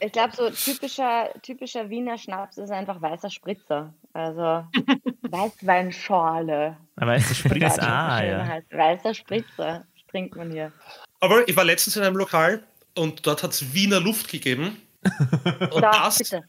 [0.00, 3.92] Ich glaube, so typischer, typischer Wiener Schnaps ist einfach weißer Spritzer.
[4.12, 4.64] Also
[5.22, 6.76] Weißweinschorle.
[6.96, 8.46] aber ist der Spritz, ah, ja.
[8.46, 8.72] heißt.
[8.72, 10.72] Weißer Spritzer trinkt man hier.
[11.20, 12.62] Aber ich war letztens in einem Lokal
[12.96, 14.80] und dort hat es Wiener Luft gegeben.
[15.70, 16.44] Und Da, das bitte.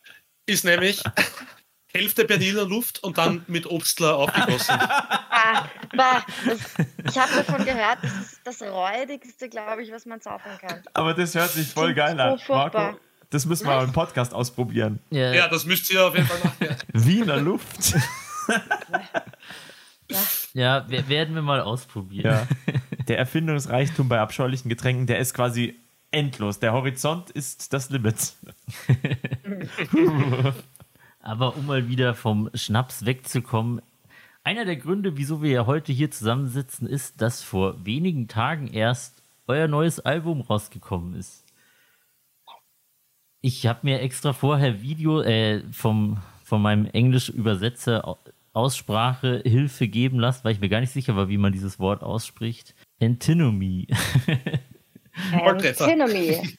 [0.45, 1.03] ist nämlich
[1.95, 4.77] Hälfte Berliner Luft und dann mit Obstler aufgegossen.
[5.47, 6.59] Ah, bah, das,
[7.13, 10.81] ich habe davon gehört, das ist das räudigste, glaube ich, was man saufen kann.
[10.93, 12.39] Aber das hört sich voll geil an.
[12.47, 12.97] Marco,
[13.29, 14.99] das müssen wir mal im Podcast ausprobieren.
[15.11, 16.75] Ja, Ja, das müsst ihr auf jeden Fall machen.
[16.93, 17.93] Wiener Luft.
[20.53, 22.25] ja, wer- werden wir mal ausprobieren.
[22.25, 22.47] Ja.
[23.07, 25.79] Der Erfindungsreichtum bei abscheulichen Getränken, der ist quasi
[26.09, 26.59] endlos.
[26.59, 28.33] Der Horizont ist das Limit.
[31.25, 33.81] Aber um mal wieder vom Schnaps wegzukommen,
[34.43, 39.23] einer der Gründe, wieso wir ja heute hier zusammensitzen, ist, dass vor wenigen Tagen erst
[39.47, 41.43] euer neues Album rausgekommen ist.
[43.41, 48.19] Ich habe mir extra vorher Video äh, vom, von meinem Englisch-Übersetzer Au-
[48.53, 52.03] Aussprache Hilfe geben lassen, weil ich mir gar nicht sicher war, wie man dieses Wort
[52.03, 52.75] ausspricht.
[53.01, 53.87] Antinomy.
[55.33, 56.55] Antinomy.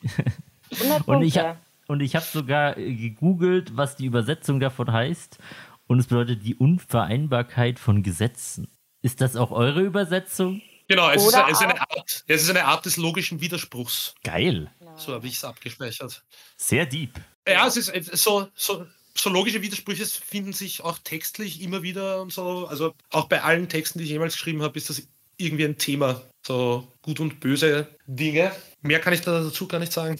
[0.81, 1.57] 100 Und ich, Punkte.
[1.87, 5.39] Und ich habe sogar äh, gegoogelt, was die Übersetzung davon heißt.
[5.87, 8.69] Und es bedeutet die Unvereinbarkeit von Gesetzen.
[9.03, 10.63] Ist das auch eure Übersetzung?
[10.89, 14.15] Genau, es ist, es, ist eine Art, es ist eine Art des logischen Widerspruchs.
[14.23, 14.71] Geil.
[14.97, 16.25] So habe ich es abgespeichert.
[16.57, 17.21] Sehr deep.
[17.47, 22.33] Ja, es ist so, so, so logische Widersprüche finden sich auch textlich immer wieder und
[22.33, 22.67] so.
[22.67, 25.03] Also auch bei allen Texten, die ich jemals geschrieben habe, ist das
[25.37, 26.23] irgendwie ein Thema.
[26.47, 28.53] So gut und böse Dinge.
[28.83, 30.17] Mehr kann ich da dazu gar nicht sagen.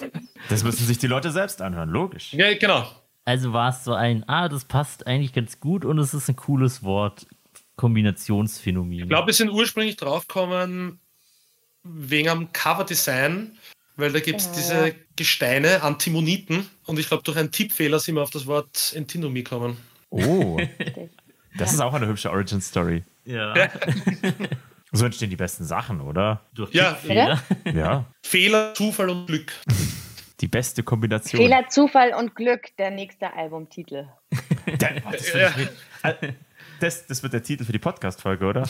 [0.49, 2.33] Das müssen sich die Leute selbst anhören, logisch.
[2.33, 2.91] Ja, genau.
[3.25, 6.35] Also war es so ein, ah, das passt eigentlich ganz gut und es ist ein
[6.37, 7.27] cooles Wort.
[7.77, 9.01] Kombinationsphänomen.
[9.01, 10.99] Ich glaube, wir sind ursprünglich draufgekommen
[11.85, 13.57] wegen am Coverdesign,
[13.97, 14.57] weil da gibt es Genau.
[14.57, 16.67] diese Gesteine, Antimoniten.
[16.87, 19.77] Und ich glaube, durch einen Tippfehler sind wir auf das Wort Antinomie gekommen.
[20.11, 20.59] Oh,
[21.59, 23.05] das ist auch eine hübsche Origin-Story.
[23.27, 23.55] ja.
[24.97, 26.41] So entstehen die besten Sachen, oder?
[26.55, 26.93] Durch Ja.
[26.93, 27.43] Tippfehler.
[27.75, 28.05] Ja.
[28.25, 29.53] Fehler, Zufall und Glück.
[30.41, 31.41] Die beste Kombination.
[31.41, 34.07] Fehler, Zufall und Glück, der nächste Albumtitel.
[34.33, 34.37] Oh,
[35.13, 35.31] das,
[36.03, 36.33] Äh,
[36.81, 38.69] das, das wird der Titel für die Podcast-Folge, oder?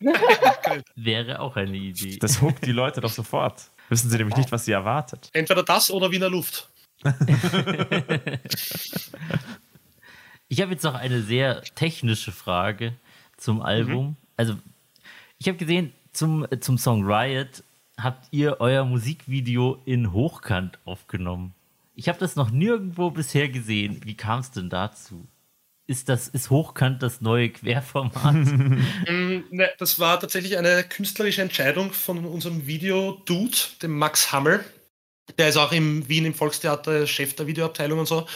[0.96, 2.18] Wäre auch eine Idee.
[2.18, 3.70] Das huckt die Leute doch sofort.
[3.88, 5.28] Wissen sie nämlich nicht, was sie erwartet.
[5.32, 6.68] Entweder das oder Wiener Luft.
[10.48, 12.92] Ich habe jetzt noch eine sehr technische Frage
[13.38, 14.16] zum Album.
[14.36, 14.56] Also,
[15.42, 17.64] ich habe gesehen, zum, äh, zum Song Riot
[17.98, 21.52] habt ihr euer Musikvideo in Hochkant aufgenommen.
[21.96, 24.00] Ich habe das noch nirgendwo bisher gesehen.
[24.04, 25.26] Wie kam es denn dazu?
[25.88, 28.34] Ist, das, ist Hochkant das neue Querformat?
[29.08, 34.64] Mm, Ne, das war tatsächlich eine künstlerische Entscheidung von unserem Video-Dude, dem Max Hammel.
[35.38, 38.26] Der ist auch im Wien im Volkstheater Chef der Videoabteilung und so.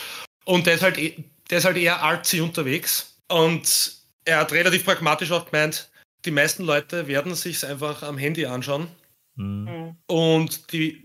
[0.44, 3.16] Und der ist halt, eh- der ist halt eher artsy unterwegs.
[3.28, 3.92] Und
[4.24, 5.88] er hat relativ pragmatisch auch gemeint,
[6.26, 8.88] die meisten Leute werden sich einfach am Handy anschauen.
[9.36, 9.66] Hm.
[9.68, 9.96] Hm.
[10.06, 11.02] Und die,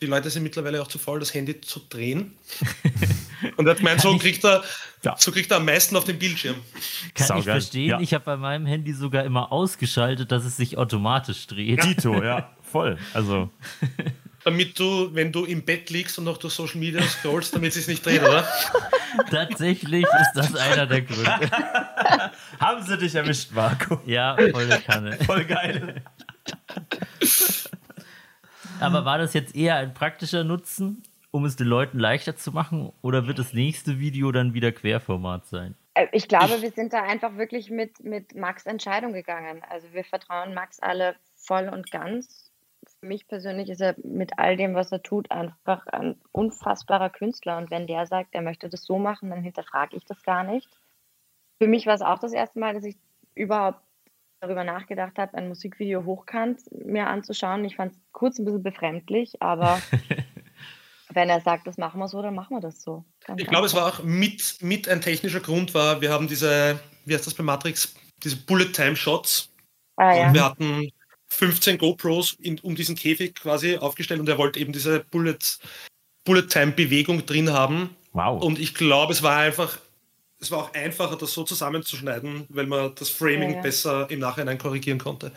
[0.00, 2.32] die Leute sind mittlerweile auch zu faul, das Handy zu drehen.
[3.56, 4.62] Und er hat gemeint, so kriegt er,
[5.02, 5.16] Ja.
[5.18, 6.54] so kriegt er am meisten auf dem Bildschirm.
[6.54, 6.62] Kann
[7.14, 7.42] ich Saugeil.
[7.42, 7.88] verstehen.
[7.88, 8.00] Ja.
[8.00, 11.82] Ich habe bei meinem Handy sogar immer ausgeschaltet, dass es sich automatisch dreht.
[11.84, 12.98] Dito, ja, voll.
[13.14, 13.50] Also,
[14.44, 17.74] Damit du, wenn du im Bett liegst und noch durch Social Media scrollst, damit es
[17.76, 18.46] sich nicht dreht, oder?
[19.30, 21.50] Tatsächlich ist das einer der Gründe.
[22.60, 24.00] haben sie dich erwischt, Marco.
[24.04, 25.12] Ja, volle Kanne.
[25.26, 26.02] Voll geil.
[28.80, 32.92] Aber war das jetzt eher ein praktischer Nutzen, um es den Leuten leichter zu machen?
[33.00, 35.76] Oder wird das nächste Video dann wieder Querformat sein?
[35.94, 39.62] Äh, Ich glaube, wir sind da einfach wirklich mit, mit Max Entscheidung gegangen.
[39.68, 42.50] Also wir vertrauen Max alle voll und ganz.
[43.02, 47.58] Für mich persönlich ist er mit all dem, was er tut, einfach ein unfassbarer Künstler.
[47.58, 50.68] Und wenn der sagt, er möchte das so machen, dann hinterfrage ich das gar nicht.
[51.60, 52.94] Für mich war es auch das erste Mal, dass ich
[53.34, 53.80] überhaupt
[54.38, 57.64] darüber nachgedacht habe, ein Musikvideo hochkant mir anzuschauen.
[57.64, 59.82] Ich fand es kurz ein bisschen befremdlich, aber
[61.12, 63.04] wenn er sagt, das machen wir so, dann machen wir das so.
[63.24, 66.78] Ganz Ich glaube, es war auch mit, mit ein technischer Grund war, wir haben diese,
[67.04, 69.52] wie heißt das bei Matrix, diese Bullet-Time-Shots.
[69.96, 70.28] Ah, ja.
[70.28, 70.92] Und wir hatten
[71.32, 75.38] 15 GoPros in, um diesen Käfig quasi aufgestellt und er wollte eben diese Bullet,
[76.24, 77.90] Bullet-Time-Bewegung drin haben.
[78.12, 78.42] Wow.
[78.42, 79.78] Und ich glaube, es war einfach,
[80.40, 83.62] es war auch einfacher, das so zusammenzuschneiden, weil man das Framing Ja, ja.
[83.62, 85.32] besser im Nachhinein korrigieren konnte.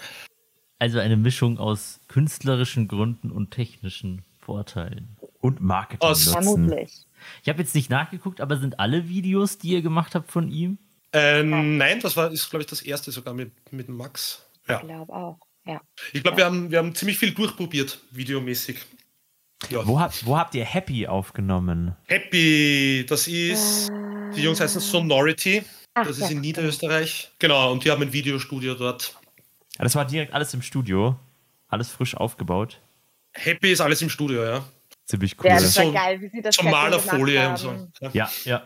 [0.79, 5.15] Also eine Mischung aus künstlerischen Gründen und technischen Vorteilen.
[5.39, 6.43] Und Marketing Aus- nutzen.
[6.43, 7.05] Vermutlich.
[7.41, 10.77] Ich habe jetzt nicht nachgeguckt, aber sind alle Videos, die ihr gemacht habt von ihm?
[11.13, 14.43] Äh, nein, das war, ist, glaube ich, das erste sogar mit, mit Max.
[14.67, 14.75] Ja.
[14.81, 15.37] Ich glaube auch.
[15.65, 15.81] Ja.
[16.13, 18.79] Ich glaube, wir haben, wir haben ziemlich viel durchprobiert, videomäßig.
[19.69, 19.85] Ja.
[19.87, 21.95] Wo, habt, wo habt ihr Happy aufgenommen?
[22.05, 23.89] Happy, das ist,
[24.35, 25.63] die Jungs heißen Sonority,
[25.95, 27.31] Ach, das ist in Niederösterreich.
[27.39, 29.15] Genau, und die haben ein Videostudio dort.
[29.77, 31.17] Ja, Das war direkt alles im Studio.
[31.67, 32.79] Alles frisch aufgebaut.
[33.33, 34.65] Happy ist alles im Studio, ja.
[35.05, 35.47] Ziemlich cool.
[35.47, 37.91] Ja, das war So- geil, wie sie das Setting Malerfolie und haben.
[38.01, 38.07] so.
[38.13, 38.63] Ja, ja.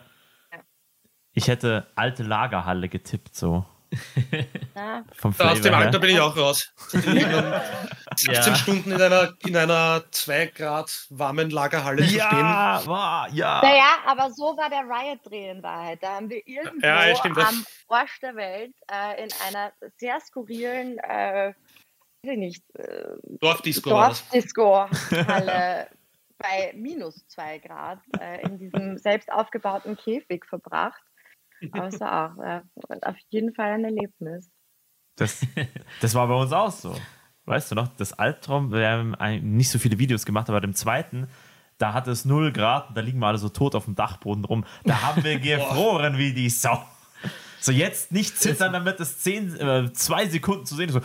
[1.34, 3.66] Ich hätte alte Lagerhalle getippt, so.
[4.76, 5.74] Ja, aus dem.
[5.74, 6.72] Alter bin ich auch raus.
[6.94, 7.62] Die liegen dann
[8.16, 8.56] 17 Ja.
[8.56, 12.22] Stunden in einer, in einer 2 Grad warmen Lagerhalle zu stehen.
[12.22, 13.62] Ja, wow, ja.
[13.62, 16.02] Naja, aber so war der Riot-Dreh in Wahrheit.
[16.02, 17.48] Da haben wir irgendwo Ja, ja, stimmt, ja.
[17.48, 21.54] am Arsch der Welt äh, in einer sehr skurrilen, äh,
[22.24, 24.22] weiß ich nicht, äh, Dorfdisco war das.
[24.30, 25.88] Dorfdisco-Halle
[26.38, 31.02] bei minus zwei Grad äh, in diesem selbst aufgebauten Käfig verbracht.
[31.72, 32.62] Aber es war auch äh,
[33.02, 34.50] auf jeden Fall ein Erlebnis.
[35.16, 35.42] Das,
[36.02, 36.96] das war bei uns auch so.
[37.46, 39.16] Weißt du noch, das Albtraum, wir haben
[39.58, 41.28] nicht so viele Videos gemacht, aber dem zweiten,
[41.80, 44.46] da hatte es 0 Grad und da liegen wir alle so tot auf dem Dachboden
[44.46, 44.66] rum.
[44.84, 46.86] Da haben wir gefroren wie die Sau.
[47.62, 50.94] So, jetzt nicht zittern, damit es zehn, äh, zwei Sekunden zu sehen ist.
[50.94, 51.02] So.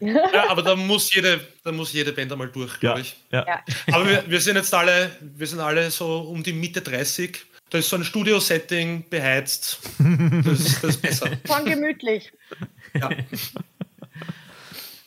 [0.00, 3.16] Ja, aber da muss jede, da muss jede Band einmal durch, Ja, glaube ich.
[3.32, 3.44] ja.
[3.46, 3.64] Ja.
[3.92, 7.44] Aber wir, wir sind jetzt alle, wir sind alle so um die Mitte 30.
[7.70, 9.80] Da ist so ein Studio-Setting beheizt.
[10.44, 11.28] Das, ist- das ist besser.
[11.46, 12.32] Schon gemütlich.
[12.94, 13.10] Ja.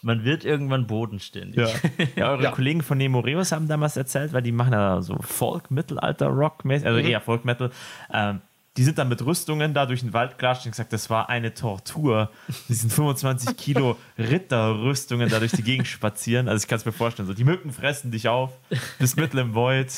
[0.04, 1.58] Man wird irgendwann bodenständig.
[1.58, 1.70] Ja.
[2.16, 2.52] ja, eure Ja.
[2.52, 7.00] Kollegen von Nemoreus haben damals erzählt, weil die machen ja so Folk, Mittelalter, Rock, also
[7.00, 7.06] Mhm.
[7.06, 7.70] eher Folk Metal.
[8.12, 8.42] Ähm,
[8.78, 11.54] die sind dann mit Rüstungen da durch den Wald gelatscht und gesagt, das war eine
[11.54, 12.32] Tortur.
[12.70, 16.48] Die sind 25 Kilo Ritterrüstungen da durch die Gegend spazieren.
[16.48, 18.52] Also ich kann es mir vorstellen, so die Mücken fressen dich auf,
[18.98, 19.92] bist mitten im Void.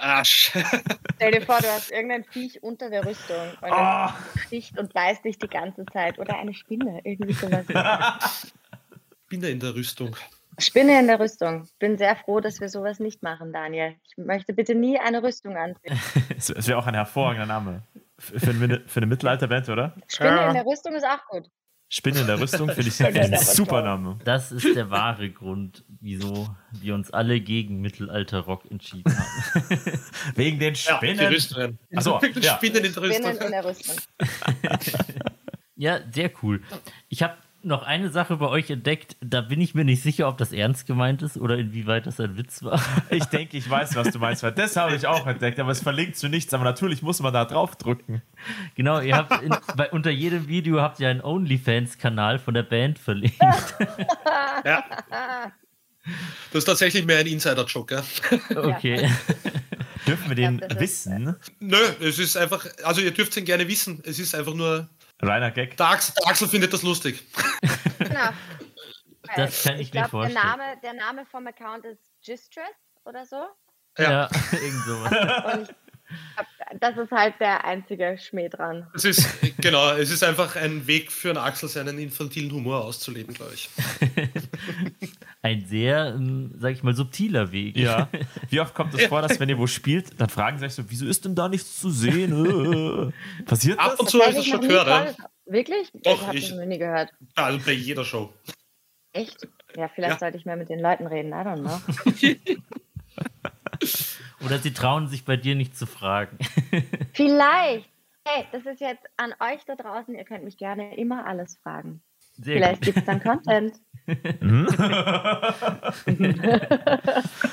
[0.00, 0.52] Arsch.
[1.16, 5.24] Stell dir vor, du hast irgendein Viech unter der Rüstung und es sticht und beißt
[5.24, 6.18] dich die ganze Zeit.
[6.18, 7.64] Oder eine Spinne, irgendwie sowas.
[9.28, 10.16] Bin da in der Rüstung.
[10.58, 11.68] Spinne in der Rüstung.
[11.78, 13.96] Bin sehr froh, dass wir sowas nicht machen, Daniel.
[14.08, 15.98] Ich möchte bitte nie eine Rüstung anziehen.
[16.36, 17.82] Es es wäre auch ein hervorragender Name.
[18.18, 19.94] Für, für, eine, für eine Mittelalterband, oder?
[20.06, 20.48] Spinne Ja.
[20.48, 21.50] in der Rüstung ist auch gut.
[21.96, 24.18] Spinne in der Rüstung finde ich, ich ein super Name.
[24.24, 29.80] Das ist der wahre Grund, wieso wir uns alle gegen Mittelalter-Rock entschieden haben.
[30.34, 31.32] Wegen den Ja, die Spinnen.
[31.32, 31.78] Rüstungen.
[31.94, 32.56] Achso, ja.
[32.56, 33.46] Spinnen in der Spinnen Rüstung.
[33.46, 33.96] in der Rüstung.
[35.76, 36.62] Ja, sehr cool.
[37.08, 39.16] Ich habe noch eine Sache bei euch entdeckt.
[39.20, 42.36] Da bin ich mir nicht sicher, ob das ernst gemeint ist oder inwieweit das ein
[42.36, 42.80] Witz war.
[43.10, 45.80] Ich denke, ich weiß, was du meinst, weil das habe ich auch entdeckt, aber es
[45.80, 48.22] verlinkt zu nichts, aber natürlich muss man da drauf drücken.
[48.74, 52.98] Genau, ihr habt in, bei, unter jedem Video habt ihr einen OnlyFans-Kanal von der Band
[52.98, 53.36] verlinkt.
[54.64, 54.84] Ja.
[56.52, 57.94] Das ist tatsächlich mehr ein Insider-Joke.
[57.94, 58.02] Ja?
[58.62, 59.10] Okay.
[60.06, 61.36] Dürfen wir den glaub, das ist- wissen?
[61.60, 64.02] Nö, es ist einfach, also ihr dürft ihn gerne wissen.
[64.04, 64.86] Es ist einfach nur,
[65.26, 65.76] Reiner Gag.
[65.76, 67.24] der Axel, der Axel findet das lustig.
[67.98, 68.30] Genau.
[69.36, 70.40] Das kann ich mir glaub, vorstellen.
[70.42, 72.64] Der Name, der Name vom Account ist Gistress
[73.04, 73.46] oder so.
[73.98, 74.30] Ja, Ja.
[74.52, 75.68] irgend sowas.
[75.68, 75.74] Ich
[76.80, 78.86] das ist halt der einzige Schmäh dran.
[78.94, 79.26] Es ist,
[79.58, 83.70] genau, es ist einfach ein Weg für einen Axel, seinen infantilen Humor auszuleben, glaube ich.
[85.44, 87.76] Ein sehr, ähm, sag ich mal, subtiler Weg.
[87.76, 88.08] Ja.
[88.48, 90.82] Wie oft kommt es vor, dass wenn ihr wo spielt, dann fragen sie euch so,
[90.88, 93.12] wieso ist denn da nichts zu sehen?
[93.42, 94.00] Äh, Passiert Ab das?
[94.00, 95.16] und zu habe ich das schon gehört.
[95.44, 95.90] Wirklich?
[96.02, 97.10] Doch, ich habe ich- das noch nie gehört.
[97.34, 98.32] Also bei jeder Show.
[99.12, 99.46] Echt?
[99.76, 100.18] Ja, vielleicht Ja.
[100.18, 101.32] sollte ich mehr mit den Leuten reden.
[101.32, 101.78] I don't know.
[104.44, 106.38] Oder sie trauen sich bei dir nicht zu fragen.
[107.12, 107.88] Vielleicht.
[108.26, 110.14] Hey, das ist jetzt an euch da draußen.
[110.14, 112.02] Ihr könnt mich gerne immer alles fragen.
[112.36, 113.74] Sehr Vielleicht gibt es dann Content.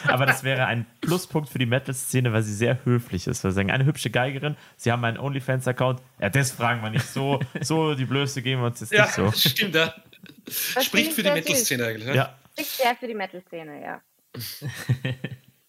[0.07, 3.43] Aber das wäre ein Pluspunkt für die Metal-Szene, weil sie sehr höflich ist.
[3.43, 6.01] Weil sie sagen, eine hübsche Geigerin, sie haben einen OnlyFans-Account.
[6.19, 7.39] Ja, das fragen wir nicht so.
[7.61, 9.31] So, die Blöße geben wir uns jetzt Ja, nicht so.
[9.49, 9.93] stimmt, ja.
[10.45, 12.07] Das Spricht für die Metal-Szene eigentlich.
[12.07, 12.15] Ne?
[12.15, 12.35] Ja.
[12.53, 14.01] Spricht sehr für die Metal-Szene, ja.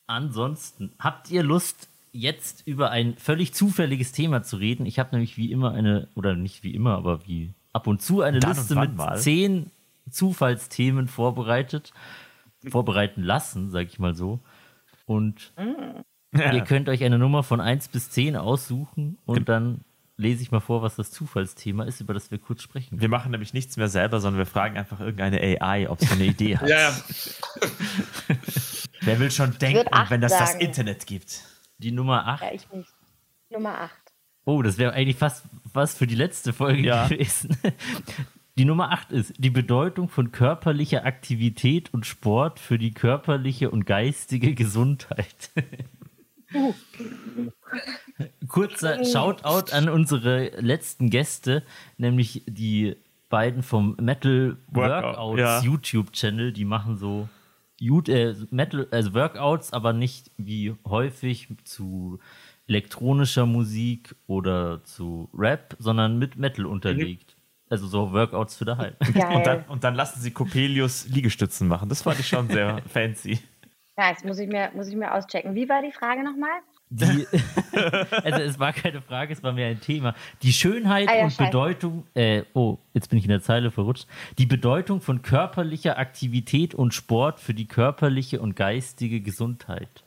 [0.07, 4.85] Ansonsten, habt ihr Lust, jetzt über ein völlig zufälliges Thema zu reden?
[4.87, 8.22] Ich habe nämlich wie immer eine, oder nicht wie immer, aber wie ab und zu
[8.22, 9.18] eine Dann Liste mit mal.
[9.18, 9.70] zehn
[10.11, 11.92] Zufallsthemen vorbereitet.
[12.68, 14.40] Vorbereiten lassen, sag ich mal so.
[15.06, 15.52] Und
[16.32, 19.80] ihr könnt euch eine Nummer von 1 bis 10 aussuchen und dann
[20.16, 23.00] lese ich mal vor, was das Zufallsthema ist, über das wir kurz sprechen.
[23.00, 26.24] Wir machen nämlich nichts mehr selber, sondern wir fragen einfach irgendeine AI, ob sie eine
[26.24, 26.68] Idee hat.
[26.68, 26.94] Ja, ja.
[29.00, 30.61] Wer will schon denken, wenn das das sagen.
[30.61, 31.40] Internet gibt?
[31.78, 32.42] Die Nummer 8.
[32.42, 32.88] Ja, ich nicht.
[33.50, 33.90] Nummer 8.
[34.44, 37.09] Oh, das wäre eigentlich fast was für die letzte Folge Ja.
[37.09, 37.57] gewesen.
[38.59, 43.87] Die Nummer 8 ist die Bedeutung von körperlicher Aktivität und Sport für die körperliche und
[43.87, 45.50] geistige Gesundheit.
[48.48, 51.62] Kurzer Shoutout an unsere letzten Gäste,
[51.96, 52.96] nämlich die
[53.31, 55.62] beiden vom Metal Workout, Workouts ja.
[55.62, 57.31] YouTube-Channel, die machen so
[57.81, 62.18] äh, Metal, also Workouts, aber nicht wie häufig zu
[62.68, 67.37] elektronischer Musik oder zu Rap, sondern mit Metal unterlegt.
[67.68, 68.92] Also so Workouts für daheim.
[69.35, 71.88] Und dann, und dann lassen sie Coppelius Liegestützen machen.
[71.88, 73.38] Das fand ich schon sehr fancy.
[73.96, 75.55] Nice, muss ich, mir, muss ich mir auschecken.
[75.55, 76.61] Wie war die Frage nochmal?
[76.90, 77.27] Die,
[78.22, 80.14] also es war keine Frage, es war mehr ein Thema.
[80.42, 81.44] Die Schönheit Ah ja, und scheiße.
[81.44, 84.07] Bedeutung, äh, oh, jetzt bin ich in der Zeile verrutscht.
[84.37, 90.05] Die Bedeutung von körperlicher Aktivität und Sport für die körperliche und geistige Gesundheit.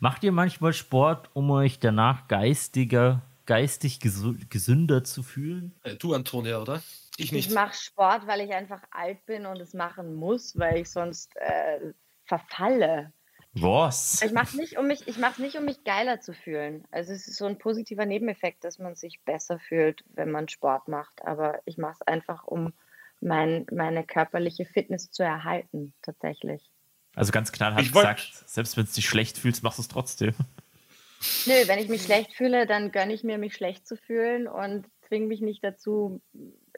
[0.00, 5.74] Macht ihr manchmal Sport, um euch danach geistiger, geistig gesünder zu fühlen?
[5.84, 6.82] Äh, Du, Antonia, oder?
[7.16, 7.50] Ich Ich nicht.
[7.54, 11.92] mache Sport, weil ich einfach alt bin und es machen muss, weil ich sonst äh,
[12.24, 13.12] verfalle.
[13.54, 14.20] Was?
[14.20, 16.84] Ich mache es nicht, um mich, ich mach's nicht, um mich geiler zu fühlen.
[16.90, 20.88] Also es ist so ein positiver Nebeneffekt, dass man sich besser fühlt, wenn man Sport
[20.88, 21.24] macht.
[21.24, 22.74] Aber ich mache es einfach, um
[23.22, 26.70] mein, meine körperliche Fitness zu erhalten, tatsächlich.
[27.16, 30.34] Also ganz knallhart Ich gesagt, selbst wenn du dich schlecht fühlst, machst du es trotzdem.
[31.46, 34.86] Nö, wenn ich mich schlecht fühle, dann gönne ich mir, mich schlecht zu fühlen und
[35.08, 36.20] zwinge mich nicht dazu,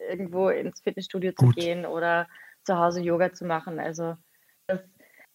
[0.09, 1.57] irgendwo ins Fitnessstudio zu Gut.
[1.57, 2.29] gehen oder
[2.64, 3.81] zu Hause Yoga zu machen.
[3.81, 4.16] Also
[4.68, 4.81] das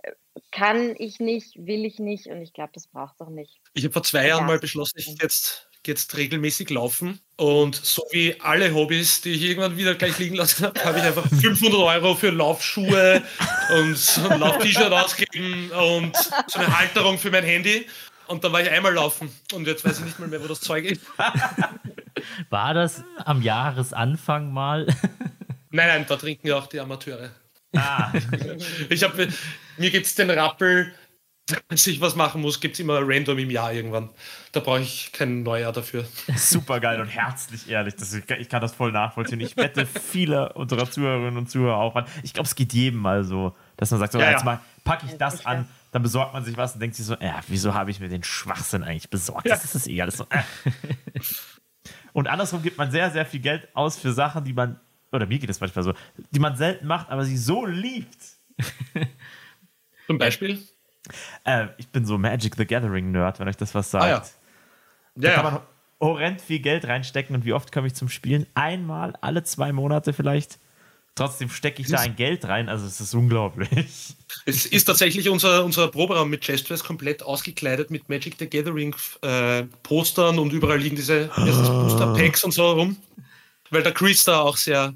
[0.04, 0.12] äh,
[0.52, 3.60] kann ich nicht, will ich nicht und ich glaube, das braucht es auch nicht.
[3.74, 4.48] Ich habe vor zwei Jahren Ja.
[4.48, 7.20] mal beschlossen, ich jetzt, jetzt regelmäßig laufen.
[7.36, 11.04] Und so wie alle Hobbys, die ich irgendwann wieder gleich liegen lassen habe, habe ich
[11.04, 13.22] einfach 500 Euro für Laufschuhe
[13.76, 16.16] und so ein Lauf-T-Shirt ausgegeben und
[16.48, 17.88] so eine Halterung für mein Handy.
[18.28, 19.30] Und dann war ich einmal laufen.
[19.52, 21.02] Und jetzt weiß ich nicht mal mehr, wo das Zeug ist.
[22.50, 24.86] War das am Jahresanfang mal?
[25.76, 27.32] Nein, nein, da trinken ja auch die Amateure.
[27.76, 28.14] Ah,
[28.90, 29.28] Ich habe,
[29.78, 30.94] mir gibt es den Rappel,
[31.70, 34.10] dass ich was machen muss, gibt es immer random im Jahr irgendwann.
[34.52, 36.06] Da brauche ich kein Neujahr dafür.
[36.36, 37.96] super geil und herzlich ehrlich.
[37.96, 39.40] Das, ich kann das voll nachvollziehen.
[39.40, 42.06] Ich wette viele unserer Zuhörerinnen und Zuhörer auch an.
[42.24, 44.46] Ich glaube, es geht jedem mal so, dass man sagt, so, Ja, jetzt ja.
[44.46, 47.40] mal packe ich das an, dann besorgt man sich was und denkt sich so, ja,
[47.48, 49.48] wieso habe ich mir den Schwachsinn eigentlich besorgt?
[49.48, 49.56] Ja.
[49.56, 50.26] Das ist eh alles so.
[50.30, 50.42] Äh.
[52.14, 54.80] Und andersrum gibt man sehr, sehr viel Geld aus für Sachen, die man
[55.14, 55.94] oder mir geht es manchmal so,
[56.32, 58.18] die man selten macht, aber sie so liebt.
[60.08, 60.62] Zum Beispiel?
[61.44, 64.06] Äh, ich bin so Magic the Gathering Nerd, wenn euch das was sagt.
[64.06, 64.24] Ah, ja.
[65.16, 65.62] Da Ja, kann man
[66.00, 68.46] horrend viel Geld reinstecken und wie oft komme ich zum Spielen?
[68.56, 70.60] Einmal, alle zwei Monate vielleicht.
[71.16, 73.70] Trotzdem stecke ich da ein Geld rein, also es ist unglaublich.
[74.46, 79.64] Es ist tatsächlich unser, unser Proberaum mit Chestwares komplett ausgekleidet mit Magic the Gathering äh,
[79.84, 82.98] Postern und überall liegen diese erstens Booster Packs und so rum.
[83.70, 84.94] Weil der Chris da auch sehr.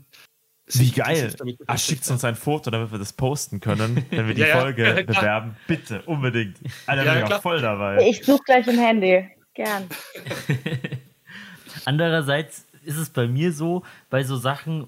[0.73, 1.33] Wie geil.
[1.37, 4.59] damit Ah, schickt uns ein Foto, damit wir das posten können, wenn wir die Ja.
[4.59, 5.55] Folge Ja, bewerben.
[5.67, 6.57] Bitte, unbedingt.
[6.85, 8.05] Alter, Ja, bin ich auch voll dabei.
[8.07, 9.29] Ich suche gleich im Handy.
[9.53, 9.87] Gern.
[11.85, 14.87] Andererseits ist es bei mir so, bei so Sachen,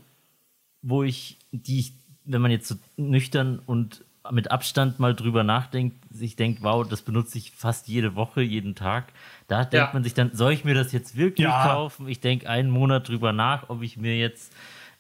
[0.82, 1.94] wo ich, die ich,
[2.26, 7.02] wenn man jetzt so nüchtern und mit Abstand mal drüber nachdenkt, sich denkt, wow, das
[7.02, 9.12] benutze ich fast jede Woche, jeden Tag.
[9.48, 9.90] Da denkt Ja.
[9.94, 11.64] man sich dann, soll ich mir das jetzt wirklich Ja.
[11.64, 12.08] kaufen?
[12.08, 14.54] Ich denke einen Monat drüber nach, ob ich mir jetzt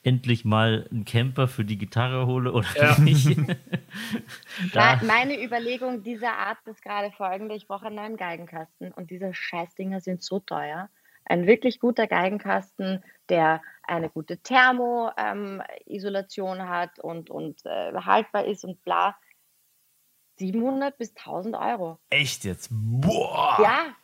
[0.03, 2.97] endlich mal einen Camper für die Gitarre hole oder Ja.
[2.99, 3.37] nicht.
[5.03, 9.99] Meine Überlegung dieser Art ist gerade folgende: Ich brauche einen neuen Geigenkasten und diese Scheißdinger
[10.01, 10.89] sind so teuer.
[11.25, 18.83] Ein wirklich guter Geigenkasten, der eine gute Thermo-Isolation hat und, und äh, haltbar ist und
[18.83, 19.15] bla.
[20.37, 21.99] 700 bis 1000 Euro.
[22.09, 22.69] Echt jetzt?
[22.71, 23.57] Boah!
[23.61, 23.95] Ja.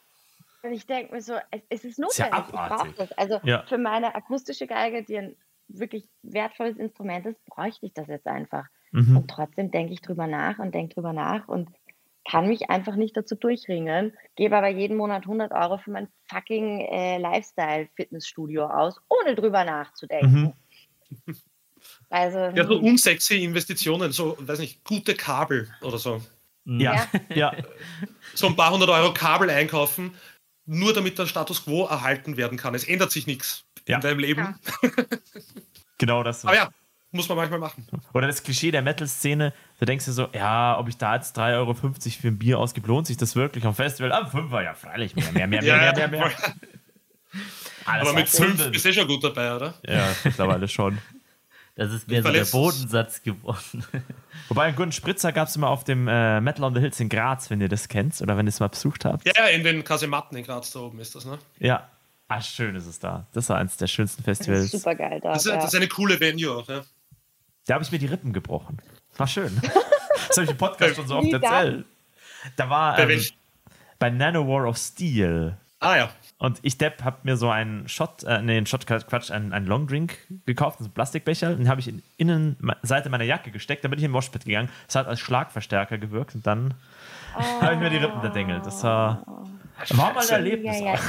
[0.64, 2.48] Und ich denke mir so, es, es ist Ist ja notwendig.
[2.48, 3.12] ich brauche das.
[3.14, 3.64] Also Ja.
[3.68, 5.36] für meine akustische Geige, die ein
[5.68, 8.66] wirklich wertvolles Instrument ist, bräuchte ich das jetzt einfach.
[8.92, 9.18] Mhm.
[9.18, 11.70] Und trotzdem denke ich drüber nach und denke drüber nach und
[12.30, 16.80] kann mich einfach nicht dazu durchringen, gebe aber jeden Monat 100 Euro für mein fucking
[16.80, 20.54] äh, Lifestyle-Fitnessstudio aus, ohne drüber nachzudenken.
[22.10, 26.20] Also, Ja, so hm, unsexy Investitionen, so, weiß nicht, gute Kabel oder so.
[26.66, 27.54] Ja, ja.
[28.34, 30.16] So ein paar hundert Euro Kabel einkaufen,
[30.66, 32.74] nur damit der Status quo erhalten werden kann.
[32.74, 33.98] Es ändert sich nichts Ja.
[33.98, 34.42] in deinem Leben.
[34.42, 34.90] Ja.
[35.98, 36.46] genau das.
[36.46, 36.70] Aber ja,
[37.12, 37.88] muss man manchmal machen.
[38.14, 41.56] Oder das Klischee der Metal-Szene, da denkst du so, ja, ob ich da jetzt 3,50
[41.56, 44.12] Euro für ein Bier ausgebe, lohnt sich das wirklich am Festival?
[44.12, 46.32] Am 5er, ja, freilich, mehr, mehr, mehr, mehr, mehr, mehr, mehr.
[47.86, 48.72] Alles Aber mit auf fünf Stunden.
[48.72, 49.74] bist du schon gut dabei, oder?
[49.88, 50.98] Ja, mittlerweile schon.
[51.76, 53.86] das ist mehr so der Bodensatz geworden.
[54.48, 57.10] Wobei einen guten Spritzer gab es immer auf dem äh, Metal on the Hills in
[57.10, 59.26] Graz, wenn ihr das kennt oder wenn ihr es mal besucht habt.
[59.28, 61.38] Ja, in den Kasematten in Graz da oben ist das, ne?
[61.60, 61.90] Ja.
[62.28, 63.28] Ah, schön ist es da.
[63.34, 64.66] Das war eins der schönsten das Festivals.
[64.66, 65.34] ist super geil da.
[65.34, 65.58] Das ist, ja.
[65.58, 66.84] das ist eine coole Venue auch, ja.
[67.68, 68.78] Da habe ich mir die Rippen gebrochen.
[69.12, 69.62] Das war schön.
[70.28, 71.86] Das habe ich im Podcast schon so oft erzählt.
[72.56, 73.22] Da war Bei ähm,
[74.00, 75.58] bei Nanowar of Steel.
[75.80, 76.10] Ah ja.
[76.38, 79.68] Und ich, Depp, habe mir so einen Shot, äh, nee, einen Shot, Quatsch, einen, einen
[79.68, 83.92] Longdrink gekauft, so einen Plastikbecher, den habe ich in die Innenseite meiner Jacke gesteckt, dann
[83.92, 84.70] bin ich in den Moshpit gegangen.
[84.88, 86.74] Das hat als Schlagverstärker gewirkt und dann
[87.62, 88.66] habe ich mir die Rippen verdengelt.
[88.66, 89.26] Das war,
[89.90, 90.80] war mal ein Erlebnis.
[90.80, 91.00] Ja, ja.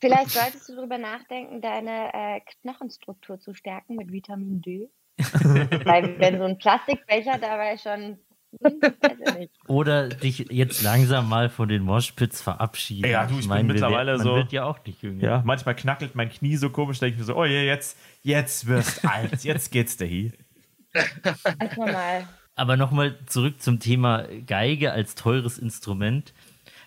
[0.00, 4.88] Vielleicht solltest du darüber nachdenken, deine äh, Knochenstruktur zu stärken mit Vitamin D.
[5.18, 8.18] Weil wenn so ein Plastikbecher dabei schon,
[8.62, 8.80] hm,
[9.40, 9.50] ich.
[9.66, 13.10] Oder dich jetzt langsam mal von den Moshpits verabschieden.
[13.10, 15.22] Ja, du, ich bin meine, wir mittlerweile werden- so- Man wird ja auch nicht jünger.
[15.22, 18.66] Ja, manchmal knackelt mein Knie so komisch, denke ich mir so, oh je, jetzt, jetzt
[18.68, 20.32] wirst alt, jetzt geht's dir hier.
[20.92, 22.28] Ganz normal.
[22.54, 26.32] Aber nochmal zurück zum Thema Geige als teures Instrument.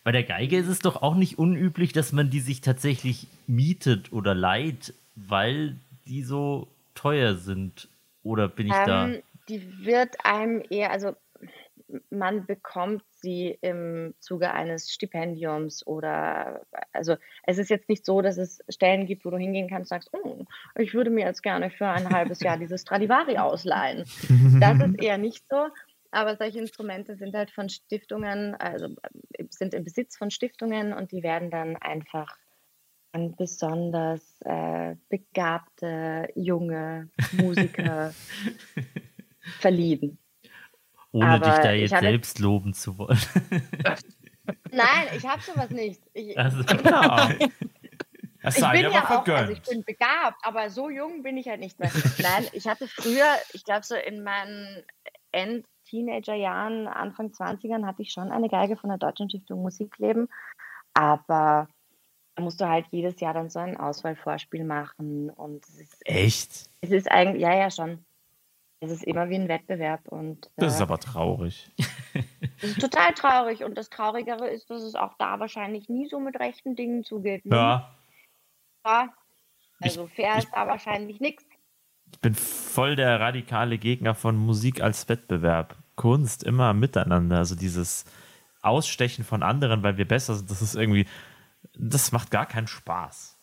[0.03, 4.11] Bei der Geige ist es doch auch nicht unüblich, dass man die sich tatsächlich mietet
[4.11, 5.77] oder leiht, weil
[6.07, 7.87] die so teuer sind.
[8.23, 9.07] Oder bin ich da?
[9.07, 11.15] Ähm, die wird einem eher, also
[12.09, 16.61] man bekommt sie im Zuge eines Stipendiums oder
[16.93, 20.01] also es ist jetzt nicht so, dass es Stellen gibt, wo du hingehen kannst und
[20.01, 20.45] sagst, oh,
[20.75, 24.05] ich würde mir jetzt gerne für ein halbes Jahr dieses Stradivari ausleihen.
[24.59, 25.67] Das ist eher nicht so.
[26.11, 28.87] Aber solche Instrumente sind halt von Stiftungen, also
[29.33, 32.35] äh, sind im Besitz von Stiftungen und die werden dann einfach
[33.13, 38.13] an besonders äh, begabte junge Musiker
[39.59, 40.17] verliehen.
[41.11, 43.19] Ohne aber dich da jetzt hatte- selbst loben zu wollen.
[44.71, 46.01] Nein, ich habe sowas nicht.
[46.13, 47.33] Ich, Also, Ja.
[48.41, 51.59] Das ich bin ja auch, also ich bin begabt, aber so jung bin ich halt
[51.59, 51.91] nicht mehr.
[52.17, 54.83] Nein, ich hatte früher, ich glaube so in meinen
[55.91, 60.29] End-Teenager-Jahren, Anfang 20ern, hatte ich schon eine Geige von der Deutschen Stiftung Musikleben,
[60.93, 61.67] aber
[62.35, 66.69] da musst du halt jedes Jahr dann so ein Auswahlvorspiel machen und es ist, Echt?
[66.81, 68.05] es ist eigentlich, ja, ja, schon.
[68.83, 71.69] Es ist immer wie ein Wettbewerb und Das äh, ist aber traurig.
[72.61, 76.19] das ist total traurig und das Traurigere ist, dass es auch da wahrscheinlich nie so
[76.19, 77.45] mit rechten Dingen zugeht.
[77.45, 77.55] ne?
[77.55, 77.95] Ja,
[78.85, 79.13] Ja.
[79.81, 81.45] Also fair ich- ist da wahrscheinlich nichts.
[82.11, 85.75] ich bin voll der radikale Gegner von Musik als Wettbewerb.
[85.95, 87.37] Kunst immer miteinander.
[87.37, 88.05] Also dieses
[88.61, 91.07] Ausstechen von anderen, weil wir besser sind, das ist irgendwie,
[91.73, 93.37] das macht gar keinen Spaß.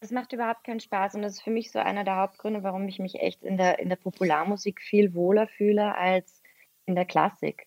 [0.00, 2.86] Das macht überhaupt keinen Spaß und das ist für mich so einer der Hauptgründe, warum
[2.86, 6.40] ich mich echt in der, in der Popularmusik viel wohler fühle als
[6.86, 7.66] in der Klassik.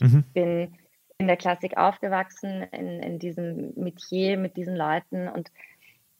[0.00, 0.24] Mhm.
[0.26, 0.78] Ich bin
[1.18, 5.50] in der Klassik aufgewachsen, in, in diesem Metier mit diesen Leuten und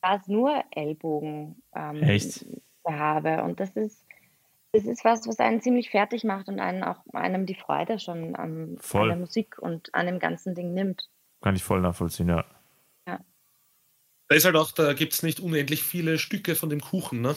[0.03, 2.47] da ist nur Ellbogen ähm, Echt?
[2.87, 4.06] habe und das ist
[4.77, 8.35] das ist was, was einen ziemlich fertig macht und einen auch einem die Freude schon
[8.81, 9.03] Voll.
[9.03, 11.09] an der Musik und an dem ganzen Ding nimmt.
[11.43, 12.45] Kann ich voll nachvollziehen, ja.
[14.29, 17.37] Da ist halt auch, da gibt es nicht unendlich viele Stücke von dem Kuchen, ne?